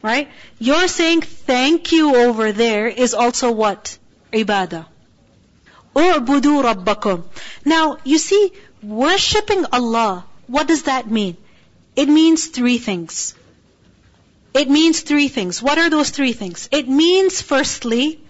Right? 0.02 0.28
You're 0.58 0.88
saying 0.88 1.20
thank 1.22 1.92
you 1.92 2.16
over 2.16 2.50
there 2.50 2.88
is 2.88 3.14
also 3.14 3.52
what? 3.52 3.96
Ibadah. 4.32 4.86
U'budu 5.94 6.64
rabbakum. 6.64 7.22
Now, 7.64 7.98
you 8.02 8.18
see, 8.18 8.52
worshipping 8.82 9.66
Allah, 9.72 10.24
what 10.48 10.66
does 10.66 10.84
that 10.84 11.08
mean? 11.08 11.36
It 11.94 12.08
means 12.08 12.46
three 12.46 12.78
things. 12.78 13.34
It 14.54 14.68
means 14.68 15.02
three 15.02 15.28
things. 15.28 15.62
What 15.62 15.78
are 15.78 15.90
those 15.90 16.10
three 16.10 16.32
things? 16.32 16.68
It 16.72 16.88
means 16.88 17.40
firstly, 17.40 18.21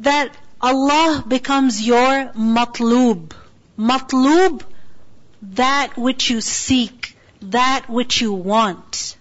that 0.00 0.34
Allah 0.60 1.24
becomes 1.26 1.80
your 1.86 2.32
matlub. 2.32 3.32
Matlub, 3.78 4.62
that 5.42 5.96
which 5.96 6.30
you 6.30 6.40
seek, 6.40 7.16
that 7.42 7.88
which 7.88 8.20
you 8.20 8.32
want. 8.32 9.16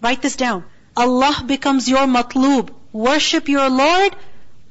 Write 0.00 0.22
this 0.22 0.36
down. 0.36 0.64
Allah 0.96 1.42
becomes 1.46 1.88
your 1.88 2.06
matlub. 2.06 2.70
Worship 2.92 3.48
your 3.48 3.68
Lord, 3.68 4.14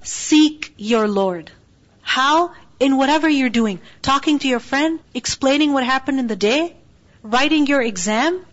seek 0.02 0.74
your 0.78 1.08
Lord. 1.08 1.52
How? 2.02 2.54
In 2.80 2.98
whatever 2.98 3.30
you're 3.30 3.50
doing. 3.50 3.80
Talking 4.02 4.40
to 4.40 4.48
your 4.48 4.60
friend, 4.60 5.00
explaining 5.14 5.74
what 5.74 5.84
happened 5.84 6.20
in 6.20 6.28
the 6.28 6.36
day, 6.36 6.76
writing 7.22 7.68
your 7.68 7.82
exam, 7.82 8.46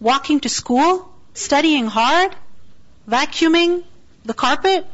walking 0.00 0.40
to 0.40 0.48
school, 0.48 1.12
studying 1.34 1.86
hard, 1.86 2.34
vacuuming 3.08 3.84
the 4.24 4.34
carpet, 4.34 4.86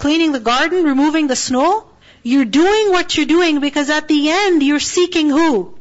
cleaning 0.00 0.32
the 0.32 0.40
garden, 0.40 0.84
removing 0.84 1.26
the 1.26 1.36
snow. 1.36 1.86
You're 2.22 2.46
doing 2.46 2.90
what 2.90 3.16
you're 3.16 3.26
doing 3.26 3.60
because 3.60 3.90
at 3.90 4.08
the 4.08 4.30
end 4.30 4.62
you're 4.62 4.80
seeking 4.80 5.28
who? 5.28 5.78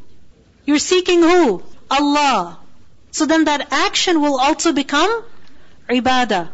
You're 0.65 0.85
seeking 0.85 1.21
who? 1.21 1.63
Allah. 1.89 2.59
So 3.11 3.25
then 3.25 3.45
that 3.45 3.71
action 3.71 4.21
will 4.21 4.39
also 4.39 4.73
become 4.73 5.23
ibadah. 5.89 6.49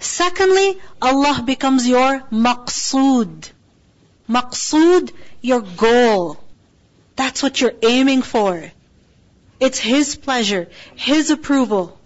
Secondly, 0.00 0.78
Allah 1.00 1.42
becomes 1.44 1.88
your 1.88 2.20
maqsood. 2.32 3.48
Maqsood, 4.28 5.12
your 5.40 5.60
goal. 5.60 6.36
That's 7.16 7.42
what 7.42 7.60
you're 7.60 7.78
aiming 7.82 8.22
for. 8.22 8.70
It's 9.60 9.78
His 9.78 10.14
pleasure, 10.16 10.68
His 10.96 11.30
approval. 11.30 11.98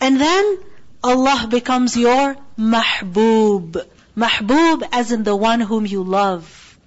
And 0.00 0.20
then 0.20 0.58
Allah 1.02 1.46
becomes 1.48 1.96
your 1.96 2.36
mahbub. 2.58 3.86
Mahbub 4.16 4.88
as 4.92 5.12
in 5.12 5.24
the 5.24 5.34
one 5.34 5.60
whom 5.60 5.86
you 5.86 6.02
love. 6.02 6.78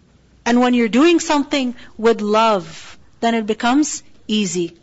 And 0.45 0.61
when 0.61 0.73
you're 0.73 0.87
doing 0.87 1.19
something 1.19 1.75
with 1.97 2.21
love, 2.21 2.97
then 3.19 3.35
it 3.35 3.45
becomes 3.45 4.03
easy. 4.27 4.77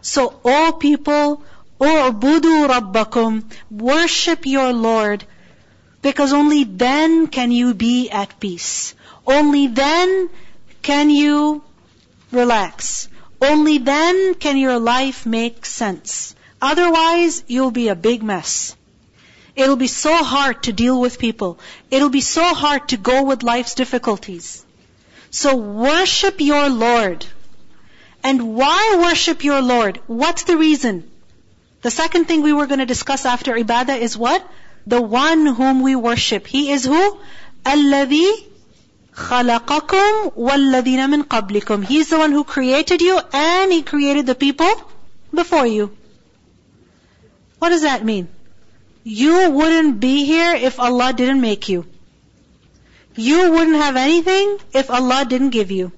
So 0.00 0.40
all 0.44 0.72
people, 0.72 1.42
u'budu 1.80 2.68
rabbakum, 2.68 3.44
worship 3.70 4.46
your 4.46 4.72
Lord, 4.72 5.24
because 6.02 6.32
only 6.32 6.64
then 6.64 7.26
can 7.26 7.50
you 7.50 7.74
be 7.74 8.08
at 8.10 8.38
peace. 8.38 8.94
Only 9.26 9.66
then 9.66 10.30
can 10.82 11.10
you 11.10 11.62
relax. 12.30 13.08
Only 13.42 13.78
then 13.78 14.34
can 14.34 14.56
your 14.56 14.78
life 14.78 15.26
make 15.26 15.66
sense. 15.66 16.34
Otherwise, 16.62 17.42
you'll 17.48 17.72
be 17.72 17.88
a 17.88 17.96
big 17.96 18.22
mess. 18.22 18.75
It'll 19.55 19.75
be 19.75 19.87
so 19.87 20.23
hard 20.23 20.63
to 20.63 20.73
deal 20.73 20.99
with 20.99 21.19
people. 21.19 21.59
It'll 21.89 22.09
be 22.09 22.21
so 22.21 22.53
hard 22.53 22.89
to 22.89 22.97
go 22.97 23.23
with 23.23 23.43
life's 23.43 23.75
difficulties. 23.75 24.65
So 25.29 25.55
worship 25.55 26.39
your 26.39 26.69
Lord. 26.69 27.25
And 28.23 28.55
why 28.55 28.97
worship 29.01 29.43
your 29.43 29.61
Lord? 29.61 29.99
What's 30.07 30.43
the 30.43 30.57
reason? 30.57 31.09
The 31.81 31.91
second 31.91 32.25
thing 32.25 32.43
we 32.43 32.53
were 32.53 32.67
going 32.67 32.79
to 32.79 32.85
discuss 32.85 33.25
after 33.25 33.53
ibadah 33.55 33.97
is 33.97 34.17
what? 34.17 34.45
The 34.85 35.01
one 35.01 35.45
whom 35.45 35.81
we 35.81 35.95
worship. 35.95 36.47
He 36.47 36.71
is 36.71 36.85
who? 36.85 37.17
الذي 37.65 38.31
خلقكم 39.13 40.31
والذين 40.35 41.09
من 41.09 41.23
قبلكم. 41.23 41.85
He's 41.85 42.09
the 42.09 42.17
one 42.17 42.31
who 42.31 42.43
created 42.43 43.01
you 43.01 43.19
and 43.33 43.71
He 43.71 43.81
created 43.81 44.25
the 44.25 44.35
people 44.35 44.71
before 45.33 45.65
you. 45.65 45.95
What 47.59 47.69
does 47.69 47.81
that 47.81 48.03
mean? 48.03 48.27
You 49.08 49.50
wouldn't 49.50 50.00
be 50.00 50.24
here 50.24 50.56
if 50.56 50.80
Allah 50.80 51.12
didn't 51.12 51.40
make 51.40 51.68
you. 51.68 51.86
You 53.14 53.52
wouldn't 53.52 53.76
have 53.76 53.94
anything 53.94 54.58
if 54.72 54.90
Allah 54.90 55.24
didn't 55.24 55.50
give 55.50 55.70
you. 55.70 55.92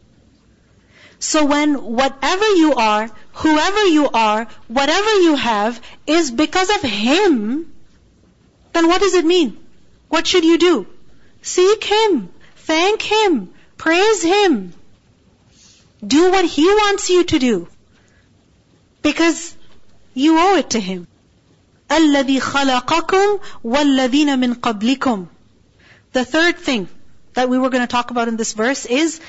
So 1.19 1.47
when 1.47 1.73
whatever 2.01 2.47
you 2.57 2.75
are, 2.75 3.11
whoever 3.33 3.87
you 3.87 4.11
are, 4.11 4.47
whatever 4.67 5.15
you 5.21 5.37
have 5.37 5.81
is 6.07 6.31
because 6.31 6.69
of 6.69 6.83
Him, 6.83 7.73
then 8.75 8.89
what 8.89 9.01
does 9.01 9.15
it 9.15 9.25
mean? 9.25 9.57
What 10.09 10.27
should 10.27 10.45
you 10.45 10.59
do? 10.59 10.87
Seek 11.41 11.85
Him. 11.85 12.29
Thank 12.57 13.01
Him. 13.01 13.55
Praise 13.79 14.23
Him. 14.23 14.75
Do 16.07 16.31
what 16.31 16.45
He 16.45 16.67
wants 16.67 17.09
you 17.09 17.25
to 17.25 17.39
do. 17.39 17.69
Because 19.01 19.57
you 20.13 20.39
owe 20.39 20.57
it 20.57 20.71
to 20.77 20.81
Him. 20.81 21.09
الذي 21.92 22.40
خلقكم 22.40 23.40
والذين 23.64 24.40
من 24.40 24.54
قبلكم. 24.54 25.28
The 26.14 26.26
third 26.26 26.58
thing 26.58 26.88
that 27.34 27.50
we 27.50 27.58
were 27.58 27.70
going 27.70 27.82
to 27.82 27.88
talk 27.88 28.12
about 28.12 28.28
in 28.28 28.38
this 28.38 28.54
verse 28.54 28.86
is 28.86 29.20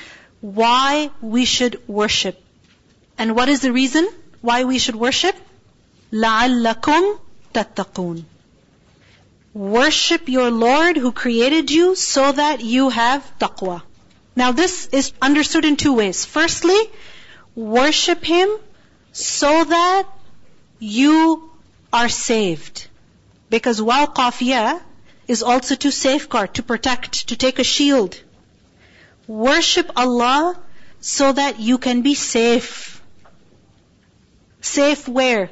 why 0.41 1.09
we 1.21 1.45
should 1.45 1.81
worship. 1.87 2.41
And 3.17 3.35
what 3.35 3.49
is 3.49 3.61
the 3.61 3.71
reason 3.71 4.07
why 4.41 4.63
we 4.65 4.77
should 4.79 4.95
worship? 4.95 5.35
لَعَلَّكُمْ 6.11 7.19
تَتَّقُونَ 7.53 8.23
Worship 9.53 10.27
your 10.27 10.51
Lord 10.51 10.97
who 10.97 11.11
created 11.11 11.71
you 11.71 11.95
so 11.95 12.31
that 12.31 12.61
you 12.61 12.89
have 12.89 13.23
taqwa. 13.39 13.81
Now 14.35 14.51
this 14.51 14.87
is 14.87 15.13
understood 15.21 15.63
in 15.63 15.77
two 15.77 15.93
ways. 15.93 16.25
Firstly, 16.25 16.77
worship 17.55 18.23
Him 18.23 18.49
so 19.13 19.63
that 19.63 20.03
you 20.79 21.48
are 21.92 22.08
saved. 22.08 22.86
Because 23.48 23.80
wiqayah 23.80 24.80
is 25.26 25.42
also 25.42 25.74
to 25.74 25.90
safeguard, 25.90 26.54
to 26.54 26.62
protect, 26.62 27.28
to 27.28 27.36
take 27.36 27.58
a 27.58 27.64
shield. 27.64 28.20
Worship 29.26 29.90
Allah 29.96 30.58
so 31.00 31.32
that 31.32 31.60
you 31.60 31.78
can 31.78 32.02
be 32.02 32.14
safe. 32.14 33.02
Safe 34.60 35.08
where? 35.08 35.50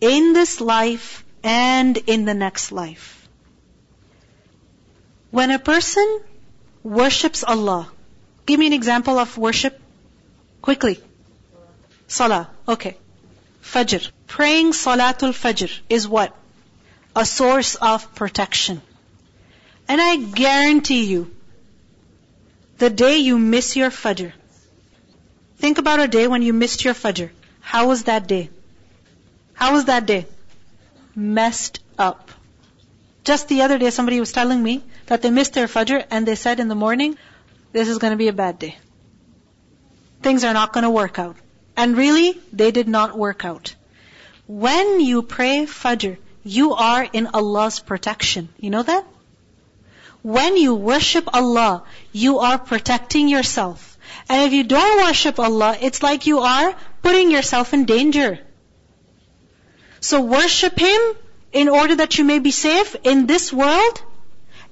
In 0.00 0.32
this 0.32 0.60
life 0.60 1.24
and 1.42 1.96
in 1.96 2.24
the 2.24 2.34
next 2.34 2.72
life. 2.72 3.28
When 5.30 5.50
a 5.50 5.58
person 5.58 6.20
worships 6.82 7.42
Allah, 7.42 7.90
give 8.46 8.60
me 8.60 8.68
an 8.68 8.72
example 8.72 9.18
of 9.18 9.36
worship 9.36 9.80
quickly. 10.62 11.00
Salah. 12.06 12.50
Okay. 12.68 12.96
Fajr. 13.72 14.10
Praying 14.26 14.72
Salatul 14.72 15.32
Fajr 15.32 15.70
is 15.88 16.06
what? 16.06 16.36
A 17.16 17.24
source 17.24 17.74
of 17.76 18.14
protection. 18.14 18.80
And 19.88 20.00
I 20.00 20.16
guarantee 20.16 21.04
you, 21.04 21.30
the 22.78 22.90
day 22.90 23.18
you 23.18 23.38
miss 23.38 23.76
your 23.76 23.90
Fajr, 23.90 24.32
think 25.58 25.78
about 25.78 26.00
a 26.00 26.08
day 26.08 26.26
when 26.26 26.42
you 26.42 26.52
missed 26.52 26.84
your 26.84 26.94
Fajr. 26.94 27.30
How 27.60 27.88
was 27.88 28.04
that 28.04 28.26
day? 28.26 28.50
How 29.54 29.72
was 29.72 29.86
that 29.86 30.06
day? 30.06 30.26
Messed 31.14 31.80
up. 31.98 32.30
Just 33.24 33.48
the 33.48 33.62
other 33.62 33.78
day 33.78 33.90
somebody 33.90 34.20
was 34.20 34.32
telling 34.32 34.62
me 34.62 34.82
that 35.06 35.22
they 35.22 35.30
missed 35.30 35.54
their 35.54 35.66
Fajr 35.66 36.04
and 36.10 36.26
they 36.26 36.34
said 36.34 36.60
in 36.60 36.68
the 36.68 36.74
morning, 36.74 37.16
this 37.72 37.88
is 37.88 37.98
going 37.98 38.10
to 38.10 38.16
be 38.16 38.28
a 38.28 38.32
bad 38.32 38.58
day. 38.58 38.76
Things 40.22 40.44
are 40.44 40.52
not 40.52 40.72
going 40.72 40.84
to 40.84 40.90
work 40.90 41.18
out. 41.18 41.36
And 41.76 41.96
really, 41.96 42.40
they 42.52 42.70
did 42.70 42.88
not 42.88 43.18
work 43.18 43.44
out. 43.44 43.74
When 44.46 45.00
you 45.00 45.22
pray 45.22 45.66
Fajr, 45.66 46.18
you 46.44 46.74
are 46.74 47.08
in 47.12 47.28
Allah's 47.28 47.80
protection. 47.80 48.48
You 48.58 48.70
know 48.70 48.82
that? 48.82 49.04
When 50.22 50.56
you 50.56 50.74
worship 50.74 51.28
Allah, 51.34 51.82
you 52.12 52.38
are 52.38 52.58
protecting 52.58 53.28
yourself. 53.28 53.98
And 54.28 54.42
if 54.42 54.52
you 54.52 54.64
don't 54.64 55.04
worship 55.04 55.38
Allah, 55.38 55.76
it's 55.80 56.02
like 56.02 56.26
you 56.26 56.38
are 56.40 56.74
putting 57.02 57.30
yourself 57.30 57.74
in 57.74 57.84
danger. 57.84 58.38
So 60.00 60.20
worship 60.20 60.78
Him 60.78 61.00
in 61.52 61.68
order 61.68 61.96
that 61.96 62.18
you 62.18 62.24
may 62.24 62.38
be 62.38 62.50
safe 62.50 62.96
in 63.04 63.26
this 63.26 63.52
world 63.52 64.02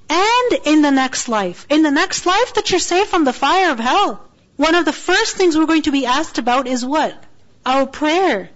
and 0.08 0.52
in 0.64 0.82
the 0.82 0.90
next 0.90 1.28
life. 1.28 1.66
In 1.70 1.82
the 1.82 1.90
next 1.90 2.26
life 2.26 2.54
that 2.54 2.70
you're 2.70 2.80
safe 2.80 3.08
from 3.08 3.24
the 3.24 3.32
fire 3.32 3.70
of 3.70 3.78
hell. 3.78 4.28
One 4.62 4.76
of 4.76 4.84
the 4.84 4.92
first 4.92 5.36
things 5.36 5.56
we're 5.58 5.66
going 5.66 5.82
to 5.82 5.90
be 5.90 6.06
asked 6.06 6.38
about 6.38 6.68
is 6.68 6.84
what? 6.84 7.20
Our 7.66 7.84
prayer. 7.84 8.48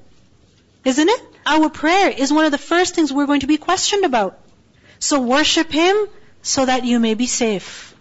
Isn't 0.85 1.09
it? 1.09 1.21
Our 1.45 1.69
prayer 1.69 2.11
is 2.11 2.33
one 2.33 2.45
of 2.45 2.53
the 2.53 2.59
first 2.67 2.95
things 2.95 3.13
we're 3.13 3.27
going 3.27 3.41
to 3.41 3.49
be 3.49 3.57
questioned 3.57 4.05
about. 4.05 4.39
So 5.01 5.21
worship 5.21 5.73
Him 5.73 5.97
so 6.43 6.65
that 6.65 6.85
you 6.85 7.01
may 7.01 7.15
be 7.15 7.27
safe. 7.27 7.93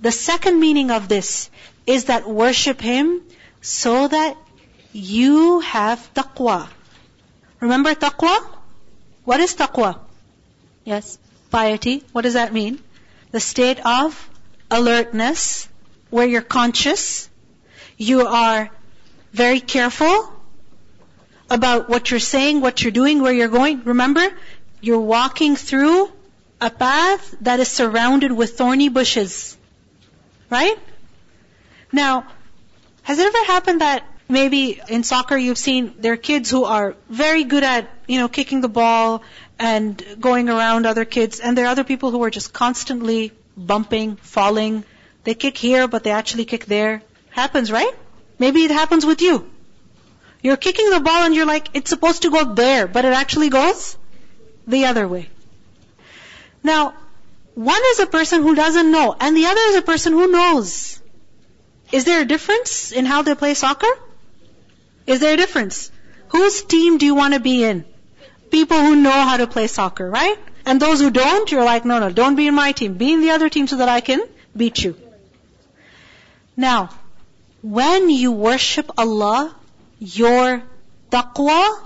The 0.00 0.10
second 0.10 0.58
meaning 0.58 0.90
of 0.90 1.06
this 1.08 1.50
is 1.86 2.06
that 2.06 2.26
worship 2.26 2.80
Him 2.80 3.20
so 3.60 4.08
that 4.08 4.38
you 4.92 5.60
have 5.60 6.00
taqwa. 6.14 6.66
Remember 7.60 7.94
taqwa? 7.94 8.38
What 9.24 9.40
is 9.40 9.54
taqwa? 9.54 9.98
Yes. 10.84 11.18
Piety. 11.50 12.04
What 12.12 12.22
does 12.22 12.40
that 12.40 12.54
mean? 12.54 12.80
The 13.32 13.40
state 13.40 13.84
of 13.84 14.16
alertness, 14.70 15.68
where 16.08 16.26
you're 16.26 16.50
conscious, 16.56 17.28
you 17.96 18.26
are 18.26 18.70
very 19.32 19.60
careful 19.60 20.32
about 21.50 21.88
what 21.88 22.10
you're 22.10 22.20
saying, 22.20 22.60
what 22.60 22.82
you're 22.82 22.92
doing, 22.92 23.22
where 23.22 23.32
you're 23.32 23.48
going. 23.48 23.82
Remember, 23.84 24.26
you're 24.80 25.00
walking 25.00 25.56
through 25.56 26.10
a 26.60 26.70
path 26.70 27.34
that 27.42 27.60
is 27.60 27.68
surrounded 27.68 28.32
with 28.32 28.56
thorny 28.56 28.88
bushes. 28.88 29.56
Right? 30.50 30.78
Now, 31.92 32.26
has 33.02 33.18
it 33.18 33.26
ever 33.26 33.44
happened 33.46 33.80
that 33.80 34.04
maybe 34.28 34.80
in 34.88 35.04
soccer 35.04 35.36
you've 35.36 35.58
seen 35.58 35.94
there 35.98 36.14
are 36.14 36.16
kids 36.16 36.50
who 36.50 36.64
are 36.64 36.96
very 37.08 37.44
good 37.44 37.62
at, 37.62 37.88
you 38.08 38.18
know, 38.18 38.28
kicking 38.28 38.60
the 38.60 38.68
ball 38.68 39.22
and 39.58 40.02
going 40.20 40.48
around 40.48 40.86
other 40.86 41.04
kids, 41.04 41.40
and 41.40 41.56
there 41.56 41.66
are 41.66 41.68
other 41.68 41.84
people 41.84 42.10
who 42.10 42.22
are 42.24 42.30
just 42.30 42.52
constantly 42.52 43.32
bumping, 43.56 44.16
falling. 44.16 44.84
They 45.24 45.34
kick 45.34 45.56
here, 45.56 45.86
but 45.86 46.02
they 46.02 46.10
actually 46.10 46.44
kick 46.44 46.66
there. 46.66 47.02
Happens, 47.34 47.72
right? 47.72 47.92
Maybe 48.38 48.62
it 48.62 48.70
happens 48.70 49.04
with 49.04 49.20
you. 49.20 49.50
You're 50.40 50.56
kicking 50.56 50.90
the 50.90 51.00
ball 51.00 51.24
and 51.24 51.34
you're 51.34 51.46
like, 51.46 51.68
it's 51.74 51.90
supposed 51.90 52.22
to 52.22 52.30
go 52.30 52.54
there, 52.54 52.86
but 52.86 53.04
it 53.04 53.12
actually 53.12 53.48
goes 53.48 53.96
the 54.68 54.84
other 54.86 55.08
way. 55.08 55.28
Now, 56.62 56.94
one 57.54 57.82
is 57.90 57.98
a 57.98 58.06
person 58.06 58.42
who 58.42 58.54
doesn't 58.54 58.90
know, 58.90 59.16
and 59.18 59.36
the 59.36 59.46
other 59.46 59.60
is 59.70 59.76
a 59.76 59.82
person 59.82 60.12
who 60.12 60.30
knows. 60.30 61.00
Is 61.90 62.04
there 62.04 62.22
a 62.22 62.24
difference 62.24 62.92
in 62.92 63.04
how 63.04 63.22
they 63.22 63.34
play 63.34 63.54
soccer? 63.54 63.92
Is 65.04 65.20
there 65.20 65.34
a 65.34 65.36
difference? 65.36 65.90
Whose 66.28 66.62
team 66.62 66.98
do 66.98 67.06
you 67.06 67.16
want 67.16 67.34
to 67.34 67.40
be 67.40 67.64
in? 67.64 67.84
People 68.50 68.78
who 68.78 68.96
know 68.96 69.10
how 69.10 69.38
to 69.38 69.48
play 69.48 69.66
soccer, 69.66 70.08
right? 70.08 70.38
And 70.64 70.80
those 70.80 71.00
who 71.00 71.10
don't, 71.10 71.50
you're 71.50 71.64
like, 71.64 71.84
no, 71.84 71.98
no, 71.98 72.10
don't 72.10 72.36
be 72.36 72.46
in 72.46 72.54
my 72.54 72.70
team. 72.72 72.94
Be 72.94 73.12
in 73.12 73.20
the 73.20 73.30
other 73.30 73.48
team 73.48 73.66
so 73.66 73.78
that 73.78 73.88
I 73.88 74.00
can 74.00 74.22
beat 74.56 74.84
you. 74.84 74.96
Now, 76.56 76.90
when 77.64 78.10
you 78.10 78.30
worship 78.30 78.90
Allah, 78.98 79.56
your 79.98 80.62
taqwa 81.10 81.80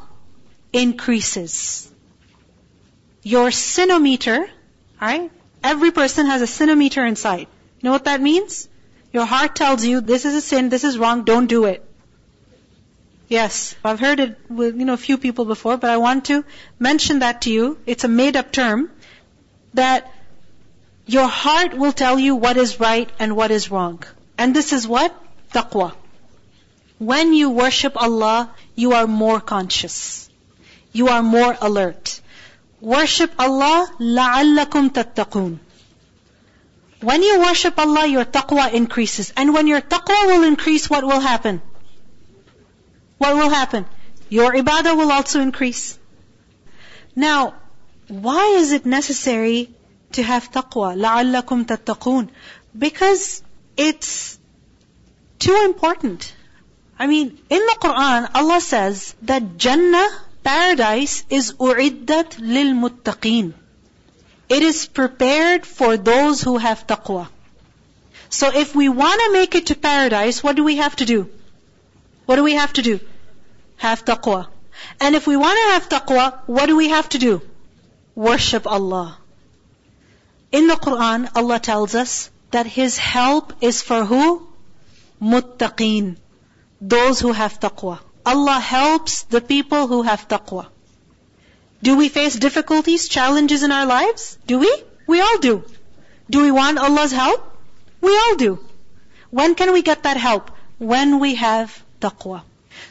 increases. 0.73 1.89
Your 3.23 3.51
sinometer, 3.51 4.49
alright? 5.01 5.31
Every 5.63 5.93
person 5.93 6.27
has 6.27 6.43
a 6.43 6.47
sinometer 6.47 7.07
inside. 7.07 7.47
You 7.47 7.85
know 7.85 7.93
what 7.93 8.07
that 8.07 8.21
means? 8.21 8.69
Your 9.13 9.25
heart 9.25 9.55
tells 9.55 9.85
you, 9.85 10.01
this 10.01 10.25
is 10.25 10.35
a 10.35 10.41
sin, 10.41 10.69
this 10.69 10.83
is 10.83 10.99
wrong, 10.99 11.23
don't 11.23 11.47
do 11.47 11.67
it. 11.67 11.85
Yes, 13.29 13.77
I've 13.85 14.01
heard 14.01 14.19
it 14.19 14.37
with, 14.49 14.77
you 14.77 14.85
know, 14.85 14.95
a 14.95 15.05
few 15.05 15.17
people 15.17 15.45
before, 15.45 15.77
but 15.77 15.91
I 15.91 15.99
want 15.99 16.25
to 16.25 16.45
mention 16.81 17.21
that 17.21 17.43
to 17.43 17.53
you. 17.53 17.79
It's 17.87 18.03
a 18.03 18.09
made 18.09 18.37
up 18.37 18.51
term 18.51 18.91
that 19.75 20.13
your 21.07 21.29
heart 21.29 21.75
will 21.75 21.93
tell 21.93 22.19
you 22.19 22.35
what 22.35 22.57
is 22.57 22.81
right 22.81 23.09
and 23.21 23.37
what 23.37 23.53
is 23.53 23.71
wrong. 23.71 24.03
And 24.37 24.57
this 24.57 24.73
is 24.73 24.89
what? 24.89 25.15
Taqwa. 25.52 25.94
When 27.00 27.34
you 27.34 27.50
worship 27.50 27.96
Allah, 27.98 28.52
you 28.76 28.94
are 28.94 29.08
more 29.08 29.42
conscious. 29.42 30.30
You 30.92 31.10
are 31.10 31.24
more 31.24 31.58
alert. 31.60 32.22
Worship 32.80 33.32
Allah, 33.40 33.90
لَعَلَّكُمْ 34.00 34.92
تَتَّقُونَ. 34.92 35.60
When 37.02 37.24
you 37.24 37.40
worship 37.40 37.78
Allah, 37.78 38.06
your 38.08 38.26
taqwa 38.26 38.72
increases. 38.74 39.34
And 39.36 39.54
when 39.54 39.68
your 39.68 39.82
taqwa 39.82 40.28
will 40.28 40.44
increase, 40.44 40.90
what 40.90 41.04
will 41.04 41.20
happen? 41.20 41.62
What 43.18 43.36
will 43.36 43.50
happen? 43.50 43.86
Your 44.30 44.54
ibadah 44.54 44.96
will 44.96 45.12
also 45.12 45.42
increase. 45.42 46.00
Now, 47.16 47.56
why 48.08 48.56
is 48.58 48.72
it 48.72 48.86
necessary 48.86 49.74
to 50.14 50.24
have 50.24 50.52
taqwa? 50.52 50.96
لَعَلَّكُمْ 50.96 51.66
تَتَّقُونَ 51.66 52.30
Because 52.78 53.44
it's 53.76 54.37
too 55.39 55.63
important. 55.65 56.35
I 56.99 57.07
mean, 57.07 57.39
in 57.49 57.67
the 57.71 57.77
Quran, 57.81 58.29
Allah 58.35 58.61
says 58.61 59.15
that 59.23 59.57
Jannah, 59.57 60.09
paradise, 60.43 61.25
is 61.31 61.53
u'iddat 61.53 62.39
lil 62.41 62.75
muttaqeen. 62.75 63.55
It 64.49 64.63
is 64.63 64.87
prepared 64.87 65.67
for 65.67 65.97
those 65.97 66.41
who 66.41 66.57
have 66.57 66.87
taqwa. 66.87 67.29
So 68.31 68.51
if 68.55 68.75
we 68.75 68.89
want 68.89 69.21
to 69.21 69.33
make 69.33 69.55
it 69.55 69.67
to 69.67 69.75
paradise, 69.75 70.43
what 70.43 70.57
do 70.57 70.65
we 70.65 70.77
have 70.77 70.97
to 70.97 71.05
do? 71.05 71.29
What 72.27 72.37
do 72.37 72.43
we 72.43 72.55
have 72.55 72.73
to 72.75 72.83
do? 72.83 73.01
Have 73.77 74.05
taqwa. 74.05 74.49
And 75.01 75.15
if 75.15 75.27
we 75.27 75.37
want 75.37 75.59
to 75.59 75.73
have 75.75 75.89
taqwa, 75.89 76.41
what 76.47 76.67
do 76.67 76.77
we 76.77 76.89
have 76.89 77.09
to 77.11 77.19
do? 77.19 77.43
Worship 78.15 78.67
Allah. 78.67 79.19
In 80.51 80.67
the 80.67 80.75
Quran, 80.75 81.31
Allah 81.37 81.59
tells 81.61 81.95
us 81.95 82.31
that 82.51 82.67
His 82.67 82.97
help 82.97 83.53
is 83.61 83.83
for 83.83 84.05
who? 84.05 84.48
Muttaqeen. 85.22 86.18
Those 86.82 87.20
who 87.20 87.32
have 87.32 87.60
taqwa. 87.60 88.00
Allah 88.26 88.60
helps 88.60 89.24
the 89.24 89.42
people 89.42 89.88
who 89.88 90.02
have 90.02 90.28
taqwa. 90.28 90.68
Do 91.82 91.98
we 91.98 92.10
face 92.10 92.36
difficulties, 92.36 93.08
challenges 93.08 93.64
in 93.64 93.72
our 93.72 93.86
lives? 93.86 94.38
Do 94.48 94.60
we? 94.60 94.74
We 95.08 95.22
all 95.22 95.38
do. 95.40 95.64
Do 96.30 96.42
we 96.42 96.52
want 96.52 96.78
Allah's 96.80 97.12
help? 97.12 97.42
We 98.02 98.16
all 98.18 98.36
do. 98.36 98.60
When 99.30 99.56
can 99.56 99.74
we 99.74 99.82
get 99.82 100.04
that 100.04 100.18
help? 100.18 100.52
When 100.78 101.20
we 101.20 101.36
have 101.36 101.84
taqwa. 102.00 102.44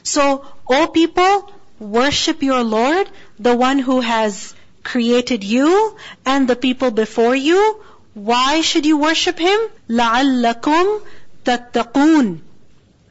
So, 0.02 0.44
O 0.68 0.86
people, 0.88 1.50
worship 1.78 2.42
your 2.42 2.62
Lord, 2.62 3.08
the 3.38 3.56
one 3.56 3.78
who 3.78 4.00
has 4.00 4.54
created 4.82 5.44
you 5.44 5.96
and 6.26 6.48
the 6.48 6.56
people 6.56 6.90
before 6.90 7.34
you. 7.34 7.80
Why 8.14 8.60
should 8.60 8.84
you 8.84 8.98
worship 8.98 9.38
Him? 9.38 9.60
لَعَلَّكُمْ 9.88 11.02
تَتَّقُونَ 11.46 12.40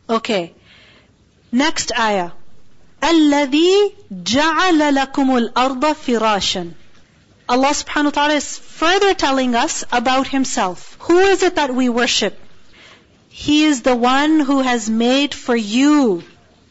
Okay. 0.09 0.53
Next 1.51 1.91
ayah. 1.97 2.31
الذي 3.03 3.93
جعل 4.11 4.95
لكم 4.95 5.37
الأرض 5.37 5.93
فراشا 5.93 6.71
Allah 7.49 7.71
subhanahu 7.71 8.05
wa 8.05 8.11
ta'ala 8.11 8.33
is 8.35 8.57
further 8.57 9.13
telling 9.13 9.55
us 9.55 9.83
about 9.91 10.27
Himself. 10.27 10.95
Who 11.01 11.17
is 11.19 11.43
it 11.43 11.55
that 11.55 11.73
we 11.75 11.89
worship? 11.89 12.39
He 13.27 13.65
is 13.65 13.81
the 13.81 13.95
one 13.95 14.39
who 14.39 14.61
has 14.61 14.89
made 14.89 15.33
for 15.33 15.55
you, 15.55 16.23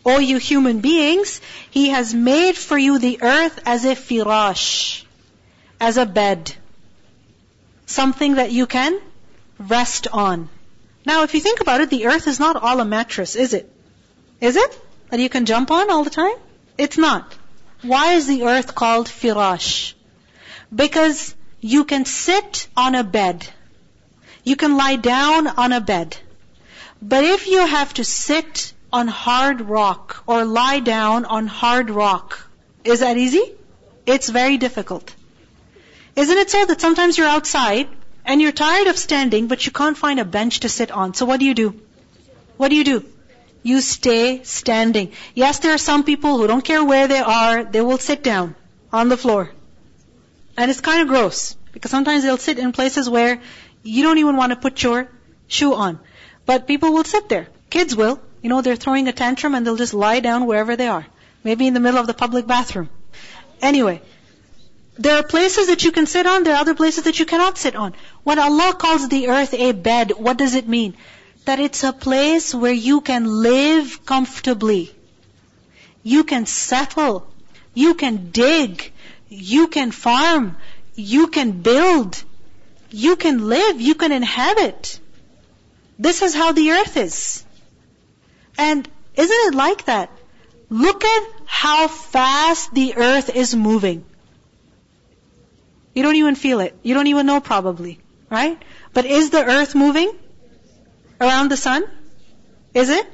O 0.06 0.18
you 0.18 0.38
human 0.38 0.80
beings, 0.80 1.42
He 1.70 1.90
has 1.90 2.14
made 2.14 2.56
for 2.56 2.78
you 2.78 2.98
the 2.98 3.18
earth 3.22 3.59
as 3.66 3.85
a 3.85 3.94
firash, 3.94 5.02
as 5.80 5.98
a 5.98 6.06
bed. 6.06 6.54
Something 7.85 8.37
that 8.37 8.50
you 8.52 8.66
can 8.66 8.98
rest 9.59 10.09
on. 10.12 10.48
Now 11.05 11.23
if 11.23 11.33
you 11.33 11.39
think 11.39 11.61
about 11.61 11.81
it, 11.81 11.89
the 11.89 12.07
earth 12.07 12.27
is 12.27 12.39
not 12.39 12.55
all 12.55 12.79
a 12.79 12.85
mattress, 12.85 13.35
is 13.35 13.53
it? 13.53 13.71
Is 14.41 14.55
it? 14.55 14.81
That 15.09 15.19
you 15.19 15.29
can 15.29 15.45
jump 15.45 15.71
on 15.71 15.91
all 15.91 16.03
the 16.03 16.09
time? 16.09 16.35
It's 16.77 16.97
not. 16.97 17.35
Why 17.81 18.13
is 18.13 18.27
the 18.27 18.43
earth 18.43 18.73
called 18.73 19.07
firash? 19.07 19.93
Because 20.73 21.35
you 21.61 21.83
can 21.85 22.05
sit 22.05 22.67
on 22.75 22.95
a 22.95 23.03
bed. 23.03 23.47
You 24.43 24.55
can 24.55 24.77
lie 24.77 24.95
down 24.95 25.47
on 25.47 25.73
a 25.73 25.81
bed. 25.81 26.17
But 27.01 27.23
if 27.23 27.47
you 27.47 27.65
have 27.65 27.93
to 27.95 28.03
sit 28.03 28.73
on 28.91 29.07
hard 29.07 29.61
rock 29.61 30.23
or 30.25 30.43
lie 30.45 30.79
down 30.79 31.25
on 31.25 31.47
hard 31.47 31.89
rock, 31.89 32.49
is 32.83 33.01
that 33.01 33.17
easy? 33.17 33.43
It's 34.05 34.29
very 34.29 34.57
difficult. 34.57 35.13
Isn't 36.15 36.37
it 36.37 36.49
so 36.49 36.65
that 36.65 36.81
sometimes 36.81 37.17
you're 37.17 37.27
outside 37.27 37.87
and 38.25 38.41
you're 38.41 38.51
tired 38.51 38.88
of 38.88 38.97
standing 38.97 39.47
but 39.47 39.65
you 39.65 39.71
can't 39.71 39.97
find 39.97 40.19
a 40.19 40.25
bench 40.25 40.61
to 40.61 40.69
sit 40.69 40.91
on? 40.91 41.13
So 41.13 41.25
what 41.25 41.39
do 41.39 41.45
you 41.45 41.53
do? 41.53 41.79
What 42.57 42.69
do 42.69 42.75
you 42.75 42.83
do? 42.83 43.05
You 43.63 43.81
stay 43.81 44.43
standing. 44.43 45.11
Yes, 45.33 45.59
there 45.59 45.73
are 45.73 45.79
some 45.79 46.03
people 46.03 46.38
who 46.38 46.47
don't 46.47 46.63
care 46.63 46.83
where 46.83 47.07
they 47.07 47.19
are, 47.19 47.63
they 47.63 47.81
will 47.81 47.97
sit 47.97 48.23
down 48.23 48.55
on 48.93 49.09
the 49.09 49.17
floor. 49.17 49.51
And 50.57 50.71
it's 50.71 50.81
kind 50.81 51.01
of 51.01 51.07
gross 51.07 51.55
because 51.73 51.91
sometimes 51.91 52.23
they'll 52.23 52.38
sit 52.38 52.59
in 52.59 52.71
places 52.71 53.09
where 53.09 53.41
you 53.83 54.03
don't 54.03 54.17
even 54.19 54.38
want 54.38 54.51
to 54.51 54.55
put 54.55 54.81
your 54.81 55.09
shoe 55.47 55.73
on. 55.73 55.99
But 56.45 56.67
people 56.67 56.93
will 56.93 57.03
sit 57.03 57.27
there. 57.27 57.47
Kids 57.69 57.95
will. 57.95 58.21
You 58.41 58.49
know, 58.49 58.61
they're 58.61 58.75
throwing 58.75 59.07
a 59.07 59.11
tantrum 59.11 59.55
and 59.55 59.65
they'll 59.65 59.75
just 59.75 59.93
lie 59.93 60.19
down 60.19 60.45
wherever 60.45 60.75
they 60.75 60.88
are. 60.88 61.05
Maybe 61.43 61.67
in 61.67 61.73
the 61.73 61.79
middle 61.79 61.99
of 61.99 62.07
the 62.07 62.13
public 62.13 62.47
bathroom. 62.47 62.89
Anyway, 63.61 64.01
There 64.97 65.17
are 65.17 65.23
places 65.23 65.67
that 65.67 65.84
you 65.84 65.91
can 65.91 66.05
sit 66.05 66.25
on, 66.25 66.43
there 66.43 66.55
are 66.55 66.62
other 66.62 66.75
places 66.75 67.03
that 67.03 67.19
you 67.19 67.25
cannot 67.25 67.58
sit 67.58 67.75
on. 67.75 67.93
When 68.23 68.39
Allah 68.39 68.73
calls 68.77 69.10
the 69.10 69.27
earth 69.27 69.53
a 69.53 69.73
bed, 69.73 70.12
what 70.12 70.38
does 70.38 70.55
it 70.55 70.67
mean? 70.67 70.95
That 71.43 71.60
it's 71.60 71.84
a 71.84 71.91
place 71.91 72.55
where 72.55 72.71
you 72.71 73.01
can 73.01 73.25
live 73.25 74.05
comfortably. 74.05 74.95
You 76.01 76.23
can 76.23 76.45
settle. 76.45 77.27
You 77.73 77.95
can 77.95 78.31
dig. 78.31 78.93
You 79.27 79.67
can 79.67 79.91
farm. 79.91 80.55
You 80.95 81.27
can 81.27 81.62
build. 81.62 82.23
You 82.89 83.17
can 83.17 83.49
live. 83.49 83.81
You 83.81 83.95
can 83.95 84.13
inhabit. 84.13 84.99
This 85.99 86.21
is 86.21 86.34
how 86.34 86.53
the 86.53 86.71
earth 86.71 86.95
is. 86.95 87.43
And 88.58 88.88
isn't 89.15 89.53
it 89.53 89.55
like 89.55 89.86
that? 89.86 90.10
Look 90.69 91.03
at 91.03 91.23
how 91.45 91.88
fast 91.89 92.73
the 92.73 92.95
earth 92.95 93.29
is 93.36 93.55
moving. 93.55 94.05
You 95.95 96.03
don't 96.03 96.17
even 96.17 96.36
feel 96.36 96.60
it. 96.60 96.77
You 96.84 96.93
don't 96.93 97.08
even 97.08 97.25
know 97.25 97.39
probably. 97.39 97.99
Right? 98.29 98.62
But 98.93 99.05
is 99.05 99.29
the 99.29 99.43
earth 99.43 99.73
moving? 99.73 100.12
Around 101.19 101.49
the 101.49 101.58
sun? 101.58 101.86
Is 102.73 102.89
it? 102.89 103.08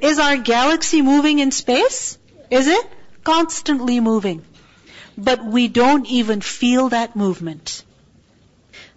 Is 0.00 0.18
our 0.18 0.36
galaxy 0.36 1.00
moving 1.00 1.38
in 1.38 1.50
space? 1.50 2.18
Is 2.50 2.66
it? 2.68 2.86
Constantly 3.24 4.00
moving. 4.00 4.44
But 5.16 5.44
we 5.44 5.68
don't 5.68 6.06
even 6.06 6.40
feel 6.42 6.90
that 6.90 7.16
movement. 7.16 7.82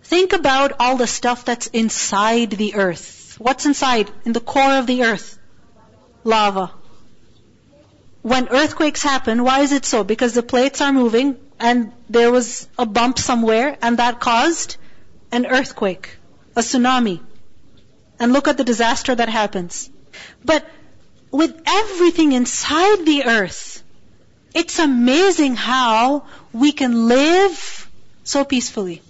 Think 0.03 0.33
about 0.33 0.73
all 0.79 0.97
the 0.97 1.07
stuff 1.07 1.45
that's 1.45 1.67
inside 1.67 2.51
the 2.51 2.75
earth. 2.75 3.36
What's 3.39 3.65
inside? 3.65 4.12
In 4.25 4.33
the 4.33 4.41
core 4.41 4.77
of 4.77 4.86
the 4.86 5.03
earth? 5.03 5.38
Lava. 6.23 6.71
When 8.21 8.47
earthquakes 8.49 9.01
happen, 9.01 9.43
why 9.43 9.62
is 9.62 9.71
it 9.71 9.86
so? 9.86 10.03
Because 10.03 10.33
the 10.33 10.43
plates 10.43 10.81
are 10.81 10.93
moving 10.93 11.38
and 11.59 11.91
there 12.09 12.31
was 12.31 12.67
a 12.77 12.85
bump 12.85 13.19
somewhere 13.19 13.77
and 13.81 13.97
that 13.97 14.19
caused 14.19 14.77
an 15.31 15.45
earthquake, 15.45 16.17
a 16.55 16.61
tsunami. 16.61 17.21
And 18.19 18.31
look 18.31 18.47
at 18.47 18.57
the 18.57 18.63
disaster 18.63 19.15
that 19.15 19.29
happens. 19.29 19.89
But 20.45 20.65
with 21.31 21.59
everything 21.65 22.31
inside 22.31 23.05
the 23.05 23.25
earth, 23.25 23.83
it's 24.53 24.77
amazing 24.79 25.55
how 25.55 26.25
we 26.53 26.71
can 26.71 27.07
live 27.07 27.89
so 28.23 28.45
peacefully. 28.45 29.01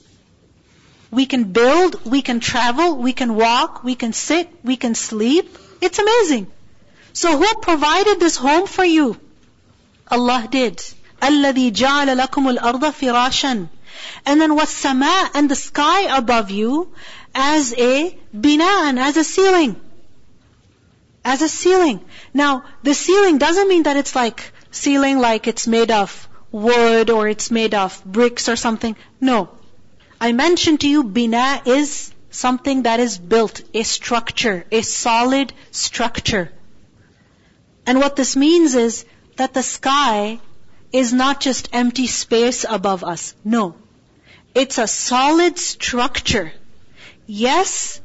We 1.11 1.25
can 1.25 1.51
build, 1.51 2.05
we 2.05 2.21
can 2.21 2.39
travel, 2.39 2.95
we 2.97 3.13
can 3.13 3.35
walk, 3.35 3.83
we 3.83 3.95
can 3.95 4.13
sit, 4.13 4.49
we 4.63 4.77
can 4.77 4.95
sleep. 4.95 5.57
It's 5.81 5.99
amazing. 5.99 6.47
So 7.11 7.37
who 7.37 7.55
provided 7.61 8.19
this 8.19 8.35
home 8.35 8.65
for 8.65 8.83
you? 8.83 9.19
Allah 10.07 10.47
did. 10.49 10.81
الذي 11.22 11.70
جعل 11.70 12.18
لكم 12.18 12.48
الأرض 12.48 12.90
فراشا 12.90 13.68
and 14.24 14.40
then 14.40 14.66
sama 14.66 15.30
and 15.34 15.50
the 15.50 15.56
sky 15.56 16.16
above 16.16 16.50
you 16.50 16.92
as 17.34 17.74
a 17.74 18.16
bina'an, 18.36 18.98
as 18.98 19.16
a 19.16 19.24
ceiling. 19.24 19.80
As 21.24 21.42
a 21.42 21.48
ceiling. 21.48 22.00
Now, 22.32 22.64
the 22.82 22.94
ceiling 22.94 23.38
doesn't 23.38 23.68
mean 23.68 23.84
that 23.84 23.96
it's 23.96 24.14
like 24.14 24.52
ceiling 24.70 25.18
like 25.18 25.46
it's 25.46 25.66
made 25.66 25.90
of 25.90 26.28
wood 26.50 27.10
or 27.10 27.28
it's 27.28 27.50
made 27.50 27.74
of 27.74 28.02
bricks 28.04 28.48
or 28.48 28.56
something. 28.56 28.96
No. 29.20 29.50
I 30.20 30.32
mentioned 30.32 30.80
to 30.80 30.88
you 30.88 31.04
bina 31.04 31.62
is 31.64 32.12
something 32.30 32.82
that 32.82 33.00
is 33.00 33.18
built, 33.18 33.62
a 33.74 33.82
structure, 33.82 34.64
a 34.70 34.82
solid 34.82 35.52
structure. 35.70 36.50
And 37.86 37.98
what 37.98 38.16
this 38.16 38.36
means 38.36 38.74
is 38.74 39.04
that 39.36 39.54
the 39.54 39.62
sky 39.62 40.40
is 40.93 41.11
not 41.11 41.41
just 41.41 41.69
empty 41.73 42.05
space 42.07 42.65
above 42.69 43.03
us. 43.03 43.35
No. 43.43 43.75
It's 44.53 44.77
a 44.77 44.87
solid 44.87 45.57
structure. 45.57 46.53
Yes, 47.25 47.99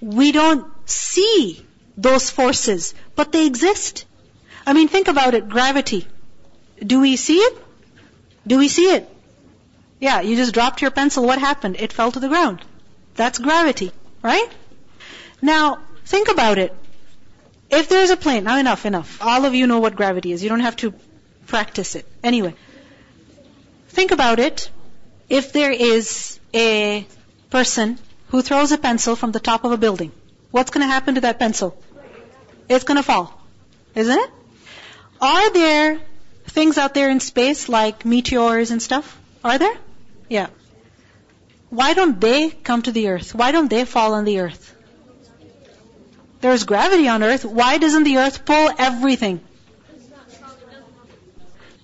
we 0.00 0.30
don't 0.32 0.66
see 0.88 1.64
those 1.96 2.28
forces, 2.28 2.94
but 3.16 3.32
they 3.32 3.46
exist. 3.46 4.04
I 4.66 4.74
mean, 4.74 4.88
think 4.88 5.08
about 5.08 5.34
it, 5.34 5.48
gravity. 5.48 6.06
Do 6.86 7.00
we 7.00 7.16
see 7.16 7.38
it? 7.38 7.56
Do 8.46 8.58
we 8.58 8.68
see 8.68 8.90
it? 8.94 9.08
Yeah, 10.00 10.20
you 10.20 10.36
just 10.36 10.52
dropped 10.52 10.82
your 10.82 10.90
pencil, 10.90 11.24
what 11.24 11.38
happened? 11.38 11.76
It 11.78 11.92
fell 11.92 12.12
to 12.12 12.20
the 12.20 12.28
ground. 12.28 12.60
That's 13.14 13.38
gravity, 13.38 13.90
right? 14.22 14.48
Now, 15.40 15.78
think 16.04 16.28
about 16.28 16.58
it. 16.58 16.74
If 17.70 17.88
there's 17.88 18.10
a 18.10 18.16
plane, 18.16 18.44
now 18.44 18.58
enough, 18.58 18.84
enough. 18.84 19.22
All 19.22 19.46
of 19.46 19.54
you 19.54 19.66
know 19.66 19.78
what 19.78 19.96
gravity 19.96 20.32
is. 20.32 20.42
You 20.42 20.50
don't 20.50 20.60
have 20.60 20.76
to 20.76 20.92
practice 21.46 21.94
it. 21.94 22.06
Anyway, 22.22 22.54
think 23.88 24.10
about 24.10 24.38
it. 24.38 24.70
If 25.28 25.52
there 25.52 25.72
is 25.72 26.38
a 26.52 27.06
person 27.50 27.98
who 28.28 28.42
throws 28.42 28.72
a 28.72 28.78
pencil 28.78 29.16
from 29.16 29.32
the 29.32 29.40
top 29.40 29.64
of 29.64 29.72
a 29.72 29.76
building, 29.76 30.12
what's 30.50 30.70
going 30.70 30.86
to 30.86 30.92
happen 30.92 31.16
to 31.16 31.22
that 31.22 31.38
pencil? 31.38 31.76
It's 32.68 32.84
going 32.84 32.96
to 32.96 33.02
fall. 33.02 33.40
Isn't 33.94 34.18
it? 34.18 34.30
Are 35.20 35.52
there 35.52 36.00
things 36.48 36.78
out 36.78 36.94
there 36.94 37.10
in 37.10 37.20
space 37.20 37.68
like 37.68 38.04
meteors 38.04 38.70
and 38.70 38.82
stuff? 38.82 39.18
Are 39.42 39.58
there? 39.58 39.76
Yeah. 40.28 40.48
Why 41.70 41.94
don't 41.94 42.20
they 42.20 42.50
come 42.50 42.82
to 42.82 42.92
the 42.92 43.08
earth? 43.08 43.34
Why 43.34 43.52
don't 43.52 43.68
they 43.68 43.84
fall 43.84 44.14
on 44.14 44.24
the 44.24 44.40
earth? 44.40 44.74
There's 46.40 46.64
gravity 46.64 47.08
on 47.08 47.22
earth. 47.22 47.44
Why 47.44 47.78
doesn't 47.78 48.04
the 48.04 48.18
earth 48.18 48.44
pull 48.44 48.70
everything? 48.78 49.40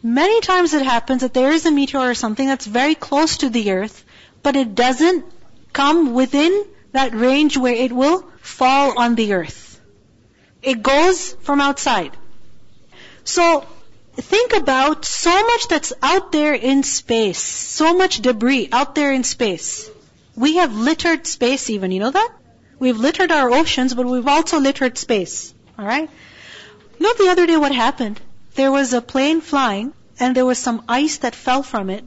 Many 0.02 0.40
times 0.40 0.72
it 0.72 0.82
happens 0.82 1.20
that 1.22 1.34
there 1.34 1.50
is 1.50 1.66
a 1.66 1.70
meteor 1.70 2.00
or 2.00 2.14
something 2.14 2.46
that's 2.46 2.66
very 2.66 2.94
close 2.94 3.38
to 3.38 3.50
the 3.50 3.72
earth, 3.72 4.04
but 4.42 4.56
it 4.56 4.74
doesn't 4.74 5.24
come 5.72 6.14
within 6.14 6.64
that 6.92 7.14
range 7.14 7.56
where 7.58 7.74
it 7.74 7.92
will 7.92 8.24
fall 8.40 8.98
on 8.98 9.14
the 9.14 9.34
earth. 9.34 9.80
It 10.62 10.82
goes 10.82 11.34
from 11.42 11.60
outside. 11.60 12.16
So, 13.24 13.66
think 14.16 14.54
about 14.54 15.04
so 15.04 15.30
much 15.30 15.68
that's 15.68 15.92
out 16.02 16.32
there 16.32 16.54
in 16.54 16.82
space. 16.82 17.38
So 17.38 17.94
much 17.94 18.20
debris 18.20 18.68
out 18.72 18.94
there 18.94 19.12
in 19.12 19.24
space. 19.24 19.90
We 20.34 20.56
have 20.56 20.74
littered 20.74 21.26
space 21.26 21.68
even, 21.68 21.92
you 21.92 22.00
know 22.00 22.10
that? 22.10 22.32
We've 22.78 22.96
littered 22.96 23.30
our 23.30 23.50
oceans, 23.50 23.94
but 23.94 24.06
we've 24.06 24.26
also 24.26 24.58
littered 24.58 24.96
space. 24.96 25.52
Alright? 25.78 26.08
You 26.98 27.06
know 27.06 27.14
the 27.14 27.30
other 27.30 27.46
day 27.46 27.58
what 27.58 27.72
happened? 27.72 28.20
There 28.54 28.72
was 28.72 28.92
a 28.92 29.00
plane 29.00 29.40
flying 29.40 29.92
and 30.18 30.36
there 30.36 30.46
was 30.46 30.58
some 30.58 30.84
ice 30.88 31.18
that 31.18 31.34
fell 31.34 31.62
from 31.62 31.90
it. 31.90 32.04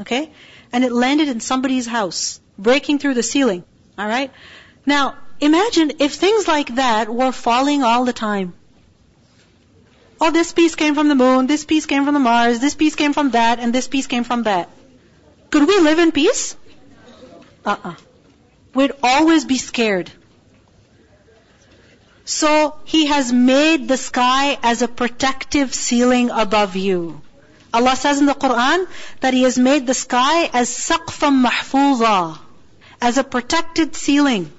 Okay? 0.00 0.30
And 0.72 0.84
it 0.84 0.92
landed 0.92 1.28
in 1.28 1.40
somebody's 1.40 1.86
house, 1.86 2.40
breaking 2.58 2.98
through 2.98 3.14
the 3.14 3.22
ceiling. 3.22 3.64
Alright? 3.98 4.30
Now, 4.84 5.14
imagine 5.40 5.92
if 6.00 6.14
things 6.14 6.46
like 6.46 6.74
that 6.76 7.08
were 7.08 7.32
falling 7.32 7.82
all 7.82 8.04
the 8.04 8.12
time. 8.12 8.54
Oh, 10.20 10.30
this 10.30 10.52
piece 10.52 10.74
came 10.74 10.94
from 10.94 11.08
the 11.08 11.14
moon, 11.14 11.46
this 11.46 11.64
piece 11.64 11.86
came 11.86 12.04
from 12.04 12.14
the 12.14 12.20
Mars, 12.20 12.58
this 12.58 12.74
piece 12.74 12.94
came 12.94 13.12
from 13.12 13.30
that, 13.32 13.58
and 13.58 13.74
this 13.74 13.86
piece 13.86 14.06
came 14.06 14.24
from 14.24 14.44
that. 14.44 14.70
Could 15.50 15.68
we 15.68 15.78
live 15.80 15.98
in 15.98 16.10
peace? 16.10 16.56
Uh-uh. 17.64 17.94
We'd 18.74 18.92
always 19.02 19.44
be 19.44 19.58
scared. 19.58 20.10
So 22.25 22.75
He 22.85 23.07
has 23.07 23.31
made 23.31 23.87
the 23.87 23.97
sky 23.97 24.57
as 24.63 24.81
a 24.81 24.87
protective 24.87 25.73
ceiling 25.73 26.29
above 26.29 26.75
you. 26.75 27.21
Allah 27.73 27.95
says 27.95 28.19
in 28.19 28.25
the 28.25 28.33
Quran 28.33 28.87
that 29.21 29.33
He 29.33 29.43
has 29.43 29.57
made 29.57 29.87
the 29.87 29.93
sky 29.93 30.49
as 30.53 30.69
saqfam 30.69 31.45
mahfuza, 31.45 32.39
as 33.01 33.17
a 33.17 33.23
protected 33.23 33.95
ceiling. 33.95 34.51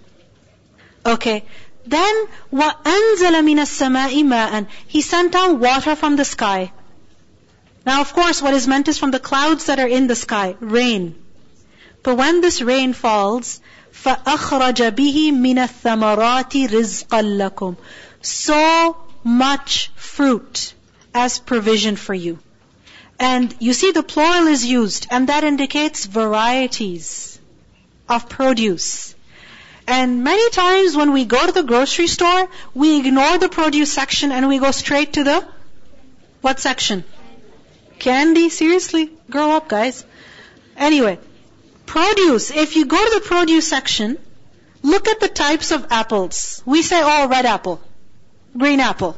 Okay. 1.04 1.44
Then, 1.84 2.14
وَأَنزَلَ 2.52 3.34
مِنَ 3.42 3.58
السَّمَاءِ 3.58 4.22
مَاءً 4.22 4.66
He 4.86 5.00
sent 5.00 5.32
down 5.32 5.58
water 5.58 5.96
from 5.96 6.14
the 6.16 6.24
sky. 6.24 6.72
Now 7.84 8.00
of 8.00 8.12
course 8.12 8.40
what 8.40 8.54
is 8.54 8.68
meant 8.68 8.88
is 8.88 8.98
from 8.98 9.10
the 9.10 9.18
clouds 9.18 9.66
that 9.66 9.80
are 9.80 9.88
in 9.88 10.06
the 10.06 10.14
sky, 10.14 10.54
rain. 10.60 11.16
But 12.02 12.16
when 12.16 12.40
this 12.40 12.62
rain 12.62 12.92
falls, 12.92 13.60
فَأَخْرَجَ 13.96 14.90
بِهِ 14.90 15.32
مِنَ 15.32 15.58
الثَّمَرَاتِ 15.58 16.68
رِزْقًا 16.70 17.22
لَكُمْ 17.38 17.76
So 18.22 18.96
much 19.24 19.90
fruit 19.96 20.74
as 21.14 21.38
provision 21.38 21.96
for 21.96 22.14
you. 22.14 22.38
And 23.20 23.54
you 23.60 23.72
see 23.72 23.92
the 23.92 24.02
plural 24.02 24.48
is 24.48 24.64
used, 24.64 25.06
and 25.10 25.28
that 25.28 25.44
indicates 25.44 26.06
varieties 26.06 27.38
of 28.08 28.28
produce. 28.28 29.14
And 29.86 30.24
many 30.24 30.50
times 30.50 30.96
when 30.96 31.12
we 31.12 31.24
go 31.24 31.44
to 31.44 31.52
the 31.52 31.62
grocery 31.62 32.06
store, 32.06 32.48
we 32.74 32.98
ignore 32.98 33.38
the 33.38 33.48
produce 33.48 33.92
section 33.92 34.32
and 34.32 34.48
we 34.48 34.58
go 34.58 34.70
straight 34.70 35.14
to 35.14 35.24
the 35.24 35.46
what 36.40 36.58
section? 36.60 37.04
Candy? 37.98 38.48
Seriously? 38.48 39.10
Grow 39.30 39.52
up, 39.52 39.68
guys. 39.68 40.04
Anyway, 40.76 41.18
Produce. 41.87 42.51
If 42.51 42.75
you 42.75 42.85
go 42.85 43.03
to 43.03 43.19
the 43.19 43.25
produce 43.25 43.67
section, 43.67 44.17
look 44.83 45.07
at 45.07 45.19
the 45.19 45.29
types 45.29 45.71
of 45.71 45.87
apples. 45.89 46.61
We 46.65 46.81
say, 46.81 47.01
oh, 47.03 47.27
red 47.27 47.45
apple, 47.45 47.81
green 48.55 48.79
apple. 48.79 49.17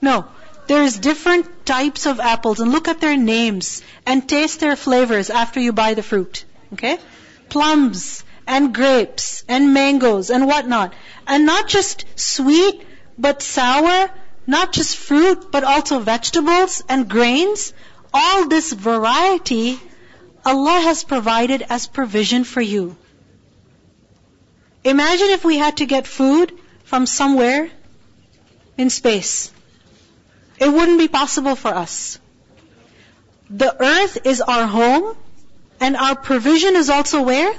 No. 0.00 0.26
There's 0.66 0.98
different 0.98 1.64
types 1.64 2.06
of 2.06 2.20
apples 2.20 2.60
and 2.60 2.72
look 2.72 2.88
at 2.88 3.00
their 3.00 3.16
names 3.16 3.82
and 4.04 4.28
taste 4.28 4.60
their 4.60 4.76
flavors 4.76 5.30
after 5.30 5.60
you 5.60 5.72
buy 5.72 5.94
the 5.94 6.02
fruit. 6.02 6.44
Okay? 6.72 6.98
Plums 7.48 8.24
and 8.46 8.74
grapes 8.74 9.44
and 9.48 9.72
mangoes 9.72 10.30
and 10.30 10.46
whatnot. 10.46 10.92
And 11.26 11.46
not 11.46 11.68
just 11.68 12.04
sweet, 12.16 12.82
but 13.16 13.42
sour, 13.42 14.10
not 14.46 14.72
just 14.72 14.96
fruit, 14.96 15.50
but 15.50 15.64
also 15.64 16.00
vegetables 16.00 16.82
and 16.88 17.08
grains. 17.08 17.72
All 18.12 18.48
this 18.48 18.72
variety 18.72 19.80
Allah 20.46 20.80
has 20.80 21.02
provided 21.02 21.62
as 21.68 21.88
provision 21.88 22.44
for 22.44 22.60
you. 22.60 22.96
Imagine 24.84 25.30
if 25.30 25.44
we 25.44 25.58
had 25.58 25.78
to 25.78 25.86
get 25.86 26.06
food 26.06 26.52
from 26.84 27.06
somewhere 27.06 27.68
in 28.78 28.88
space. 28.88 29.50
It 30.58 30.68
wouldn't 30.72 30.98
be 30.98 31.08
possible 31.08 31.56
for 31.56 31.74
us. 31.74 32.20
The 33.50 33.74
earth 33.88 34.18
is 34.24 34.40
our 34.40 34.66
home 34.66 35.16
and 35.80 35.96
our 35.96 36.14
provision 36.14 36.76
is 36.76 36.90
also 36.90 37.22
where? 37.22 37.52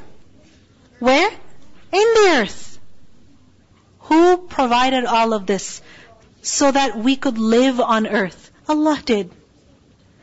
Where? 0.99 1.29
In 1.29 2.07
the 2.19 2.27
earth. 2.37 2.79
Who 4.11 4.37
provided 4.37 5.03
all 5.03 5.33
of 5.33 5.45
this? 5.45 5.81
So 6.41 6.71
that 6.71 6.97
we 6.97 7.17
could 7.17 7.37
live 7.37 7.81
on 7.81 8.07
earth. 8.07 8.51
Allah 8.69 9.01
did. 9.03 9.36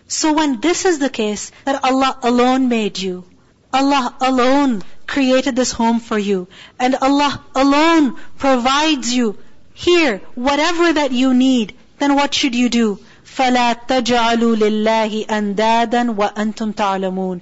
So 0.07 0.33
when 0.33 0.59
this 0.59 0.85
is 0.85 0.99
the 0.99 1.09
case, 1.09 1.51
that 1.65 1.83
Allah 1.83 2.17
alone 2.23 2.69
made 2.69 2.97
you, 2.97 3.25
Allah 3.71 4.15
alone 4.19 4.81
created 5.05 5.55
this 5.55 5.71
home 5.71 5.99
for 5.99 6.17
you, 6.17 6.47
and 6.79 6.95
Allah 6.95 7.43
alone 7.55 8.15
provides 8.37 9.13
you 9.13 9.37
here, 9.73 10.21
whatever 10.35 10.93
that 10.93 11.11
you 11.11 11.33
need, 11.33 11.73
then 11.99 12.15
what 12.15 12.33
should 12.33 12.55
you 12.55 12.69
do? 12.69 12.99
فَلَا 13.23 13.87
تَجْعَلُوا 13.87 14.55
لِلَّهِ 14.57 15.27
أَنْدَادًا 15.27 16.15
وَأَنْتُمْ 16.15 16.73
تَعْلَمُونَ 16.73 17.41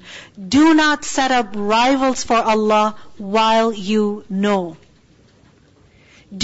Do 0.49 0.73
not 0.73 1.05
set 1.05 1.31
up 1.31 1.53
rivals 1.55 2.23
for 2.23 2.35
Allah 2.35 2.95
while 3.17 3.71
you 3.71 4.23
know. 4.29 4.77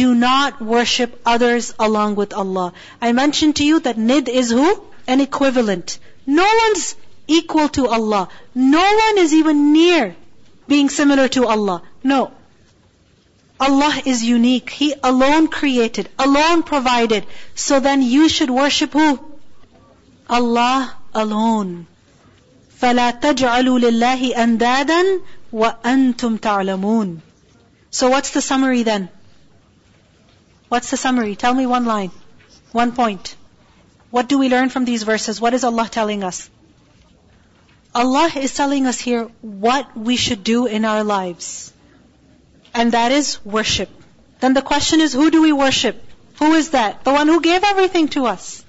Do 0.01 0.15
not 0.15 0.62
worship 0.62 1.21
others 1.25 1.73
along 1.77 2.15
with 2.15 2.33
Allah. 2.33 2.73
I 3.01 3.12
mentioned 3.12 3.57
to 3.57 3.65
you 3.65 3.79
that 3.81 3.97
nid 3.97 4.29
is 4.29 4.49
who? 4.49 4.81
An 5.07 5.21
equivalent. 5.21 5.99
No 6.25 6.43
one's 6.43 6.95
equal 7.27 7.69
to 7.69 7.88
Allah. 7.88 8.29
No 8.55 8.81
one 9.05 9.17
is 9.17 9.33
even 9.33 9.73
near 9.73 10.15
being 10.67 10.89
similar 10.89 11.27
to 11.29 11.45
Allah. 11.45 11.81
No. 12.03 12.31
Allah 13.59 14.01
is 14.05 14.23
unique. 14.23 14.69
He 14.69 14.93
alone 15.03 15.47
created, 15.47 16.09
alone 16.19 16.63
provided. 16.63 17.25
So 17.55 17.79
then 17.79 18.01
you 18.01 18.29
should 18.29 18.49
worship 18.49 18.93
who? 18.93 19.19
Allah 20.29 20.95
alone. 21.13 21.88
فَلَا 22.81 23.21
تَجْعَلُوا 23.21 23.79
لِلَّهِ 23.79 24.33
أَنْدَادًا 24.36 25.21
وَأَنْتُمْ 25.53 26.39
تَعْلَمُونَ 26.39 27.19
So 27.91 28.09
what's 28.09 28.31
the 28.31 28.41
summary 28.41 28.83
then? 28.83 29.09
What's 30.67 30.89
the 30.89 30.97
summary? 30.97 31.36
Tell 31.36 31.53
me 31.53 31.65
one 31.65 31.86
line. 31.86 32.12
One 32.71 32.91
point. 32.91 33.36
What 34.12 34.27
do 34.27 34.38
we 34.38 34.49
learn 34.49 34.69
from 34.69 34.86
these 34.86 35.03
verses? 35.03 35.41
What 35.41 35.53
is 35.53 35.63
Allah 35.63 35.88
telling 35.89 36.23
us? 36.23 36.49
Allah 37.95 38.31
is 38.36 38.53
telling 38.53 38.88
us 38.88 38.99
here 38.99 39.29
what 39.41 39.95
we 39.97 40.15
should 40.15 40.43
do 40.43 40.65
in 40.65 40.86
our 40.86 41.03
lives. 41.03 41.71
And 42.73 42.91
that 42.93 43.12
is 43.12 43.43
worship. 43.45 43.89
Then 44.39 44.53
the 44.53 44.62
question 44.62 45.01
is, 45.01 45.13
who 45.13 45.29
do 45.31 45.41
we 45.41 45.51
worship? 45.51 46.03
Who 46.39 46.53
is 46.53 46.71
that? 46.71 47.03
The 47.03 47.13
one 47.13 47.27
who 47.27 47.39
gave 47.41 47.63
everything 47.63 48.07
to 48.09 48.25
us. 48.25 48.65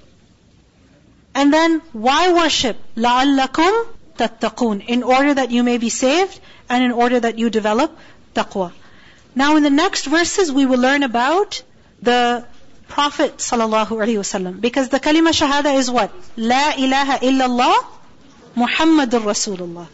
And 1.35 1.53
then, 1.53 1.81
why 1.93 2.33
worship? 2.33 2.77
لَعَلَّكُمْ 2.97 3.87
تَتَّقُونَ 4.19 4.85
In 4.87 5.03
order 5.03 5.35
that 5.35 5.51
you 5.51 5.62
may 5.62 5.79
be 5.79 5.88
saved 5.88 6.38
and 6.69 6.85
in 6.85 6.93
order 6.93 7.19
that 7.21 7.38
you 7.38 7.51
develop 7.51 7.99
taqwa. 8.35 8.73
Now 9.35 9.57
in 9.57 9.62
the 9.62 9.71
next 9.71 10.07
verses 10.07 10.53
we 10.53 10.67
will 10.67 10.79
learn 10.79 11.03
about 11.03 11.62
the 12.03 12.47
Prophet 12.89 13.38
sallallahu 13.38 14.60
Because 14.60 14.89
the 14.89 14.99
kalima 14.99 15.30
shahada 15.30 15.78
is 15.78 15.89
what? 15.89 16.12
La 16.36 16.73
ilaha 16.73 17.19
illallah 17.19 17.75
Muhammadur 18.56 19.21
Rasulullah. 19.21 19.88